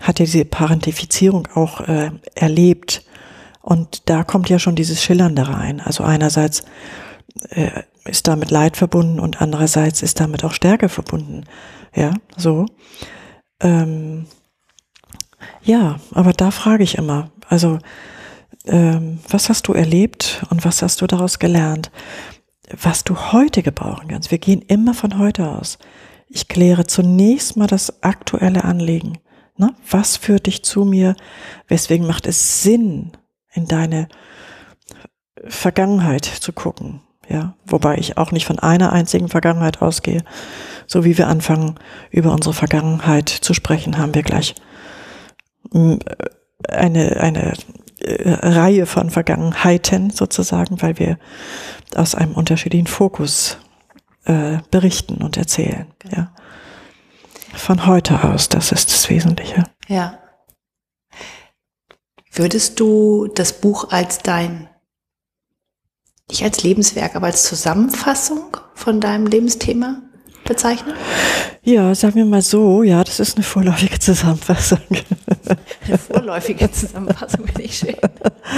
[0.00, 3.04] hat er diese Parentifizierung auch äh, erlebt.
[3.60, 5.80] Und da kommt ja schon dieses Schillernde rein.
[5.80, 6.62] Also einerseits
[7.50, 11.44] äh, ist damit Leid verbunden und andererseits ist damit auch Stärke verbunden.
[11.94, 12.66] Ja, so.
[13.60, 14.26] Ähm,
[15.62, 17.78] ja, aber da frage ich immer, also
[18.64, 21.90] ähm, was hast du erlebt und was hast du daraus gelernt?
[22.70, 24.30] Was du heute gebrauchen kannst.
[24.30, 25.78] Wir gehen immer von heute aus.
[26.28, 29.18] Ich kläre zunächst mal das aktuelle Anliegen.
[29.56, 29.74] Ne?
[29.90, 31.14] Was führt dich zu mir?
[31.68, 33.12] Weswegen macht es Sinn,
[33.52, 34.08] in deine
[35.46, 37.02] Vergangenheit zu gucken?
[37.28, 40.24] Ja, wobei ich auch nicht von einer einzigen Vergangenheit ausgehe.
[40.86, 41.76] So wie wir anfangen,
[42.10, 44.54] über unsere Vergangenheit zu sprechen, haben wir gleich
[45.72, 45.96] mm,
[46.68, 47.54] eine, eine
[48.02, 51.18] äh, Reihe von Vergangenheiten sozusagen, weil wir
[51.94, 53.58] aus einem unterschiedlichen Fokus
[54.24, 55.86] äh, berichten und erzählen.
[56.10, 56.34] Ja.
[57.54, 59.64] Von heute aus, das ist das Wesentliche.
[59.88, 60.18] Ja.
[62.32, 64.68] Würdest du das Buch als dein,
[66.30, 70.02] nicht als Lebenswerk, aber als Zusammenfassung von deinem Lebensthema
[70.52, 70.94] bezeichnen?
[71.62, 74.80] Ja, sagen wir mal so, ja, das ist eine vorläufige Zusammenfassung.
[75.86, 77.96] Eine vorläufige Zusammenfassung finde ich schön.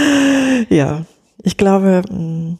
[0.69, 1.05] ja,
[1.43, 2.59] ich glaube, mh,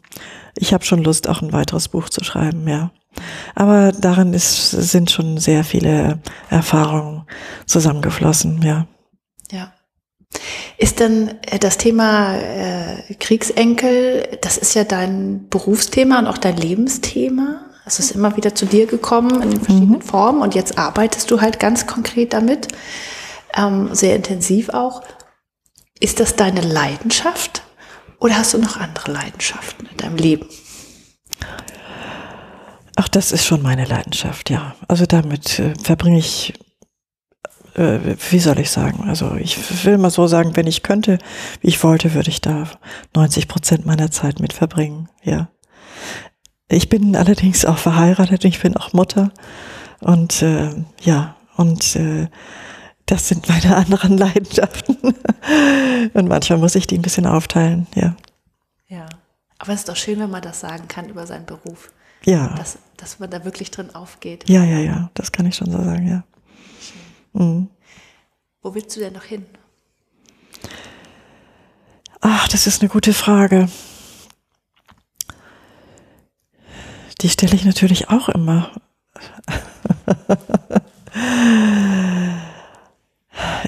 [0.57, 2.91] ich habe schon Lust, auch ein weiteres Buch zu schreiben, ja.
[3.53, 6.19] Aber darin ist, sind schon sehr viele
[6.49, 7.23] Erfahrungen
[7.65, 8.87] zusammengeflossen, ja.
[9.51, 9.73] Ja.
[10.77, 16.57] Ist denn äh, das Thema äh, Kriegsenkel, das ist ja dein Berufsthema und auch dein
[16.57, 17.65] Lebensthema?
[17.85, 21.39] Es ist immer wieder zu dir gekommen in den verschiedenen Formen und jetzt arbeitest du
[21.39, 22.67] halt ganz konkret damit,
[23.55, 25.03] ähm, sehr intensiv auch.
[25.99, 27.61] Ist das deine Leidenschaft
[28.19, 30.47] oder hast du noch andere Leidenschaften in deinem Leben?
[32.95, 34.75] Ach, das ist schon meine Leidenschaft, ja.
[34.87, 36.53] Also damit äh, verbringe ich,
[37.75, 37.99] äh,
[38.31, 41.19] wie soll ich sagen, also ich will mal so sagen, wenn ich könnte,
[41.61, 42.67] wie ich wollte, würde ich da
[43.15, 45.49] 90 Prozent meiner Zeit mit verbringen, ja.
[46.67, 49.31] Ich bin allerdings auch verheiratet, ich bin auch Mutter
[50.01, 52.27] und äh, ja, und äh,
[53.05, 54.97] das sind meine anderen Leidenschaften.
[56.13, 58.15] und manchmal muss ich die ein bisschen aufteilen, ja.
[58.87, 59.05] Ja.
[59.59, 61.91] Aber es ist doch schön, wenn man das sagen kann über seinen Beruf,
[62.25, 64.49] Ja, dass, dass man da wirklich drin aufgeht.
[64.49, 66.23] ja, ja, ja, das kann ich schon so sagen, ja.
[67.33, 67.69] Mhm.
[68.61, 69.45] Wo willst du denn noch hin?
[72.21, 73.69] Ach, das ist eine gute Frage.
[77.25, 78.69] Die stelle ich natürlich auch immer.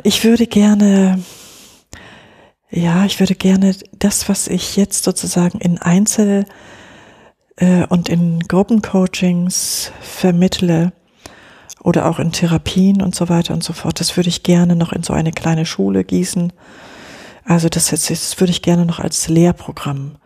[0.04, 1.24] Ich würde gerne,
[2.70, 6.46] ja, ich würde gerne das, was ich jetzt sozusagen in Einzel-
[7.56, 10.94] äh, und in Gruppencoachings vermittle
[11.82, 14.94] oder auch in Therapien und so weiter und so fort, das würde ich gerne noch
[14.94, 16.54] in so eine kleine Schule gießen.
[17.44, 20.18] Also das, das würde ich gerne noch als Lehrprogramm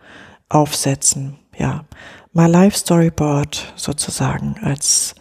[0.50, 1.38] aufsetzen.
[1.58, 1.86] Ja,
[2.32, 5.14] My Life Storyboard sozusagen als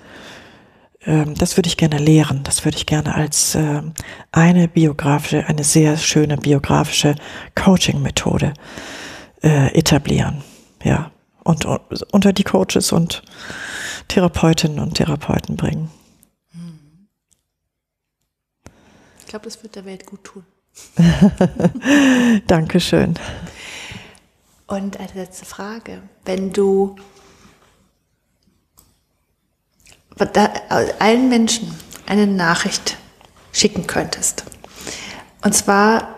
[1.03, 2.43] ähm, das würde ich gerne lehren.
[2.43, 3.93] Das würde ich gerne als ähm,
[4.31, 7.15] eine biografische, eine sehr schöne biografische
[7.55, 8.53] Coaching-Methode
[9.41, 10.43] äh, etablieren.
[10.83, 11.11] Ja,
[11.43, 13.23] und, und unter die Coaches und
[14.07, 15.89] Therapeutinnen und Therapeuten bringen.
[19.19, 20.43] Ich glaube, das wird der Welt gut tun.
[22.47, 23.15] Dankeschön.
[24.71, 26.01] Und eine letzte Frage.
[26.23, 26.95] Wenn du
[30.99, 31.75] allen Menschen
[32.07, 32.95] eine Nachricht
[33.51, 34.45] schicken könntest,
[35.43, 36.15] und zwar,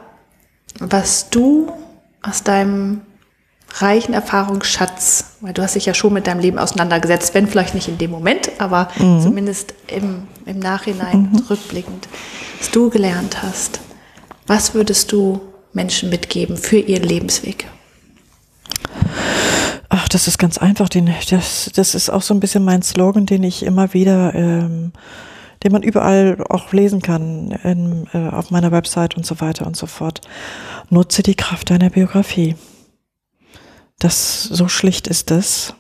[0.78, 1.72] was du
[2.22, 3.02] aus deinem
[3.78, 7.88] reichen Erfahrungsschatz, weil du hast dich ja schon mit deinem Leben auseinandergesetzt, wenn vielleicht nicht
[7.88, 9.20] in dem Moment, aber mhm.
[9.20, 11.46] zumindest im, im Nachhinein mhm.
[11.50, 12.08] rückblickend,
[12.60, 13.80] was du gelernt hast,
[14.46, 15.42] was würdest du
[15.72, 17.66] Menschen mitgeben für ihren Lebensweg?
[20.14, 20.90] Das ist ganz einfach.
[20.90, 24.92] Den, das, das ist auch so ein bisschen mein Slogan, den ich immer wieder, ähm,
[25.64, 29.76] den man überall auch lesen kann, in, äh, auf meiner Website und so weiter und
[29.76, 30.22] so fort.
[30.92, 32.56] Nutze die Kraft deiner Biografie.
[33.98, 35.74] Das, so schlicht ist es.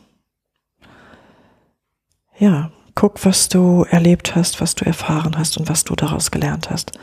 [2.40, 6.72] Ja, guck, was du erlebt hast, was du erfahren hast und was du daraus gelernt
[6.72, 6.94] hast.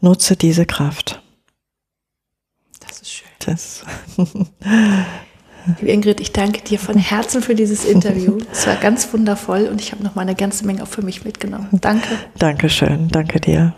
[0.00, 1.20] Nutze diese Kraft.
[2.80, 3.28] Das ist schön.
[3.40, 3.84] Das.
[5.66, 8.38] Liebe Ingrid, ich danke dir von Herzen für dieses Interview.
[8.52, 11.24] Es war ganz wundervoll und ich habe noch mal eine ganze Menge auch für mich
[11.24, 11.68] mitgenommen.
[11.72, 12.08] Danke.
[12.38, 13.74] Dankeschön, danke dir.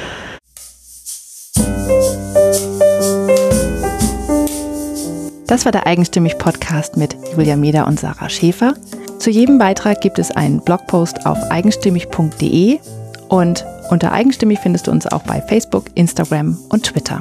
[5.47, 8.75] Das war der Eigenstimmig Podcast mit Julia Meder und Sarah Schäfer.
[9.19, 12.79] Zu jedem Beitrag gibt es einen Blogpost auf eigenstimmig.de
[13.29, 17.21] und unter Eigenstimmig findest du uns auch bei Facebook, Instagram und Twitter.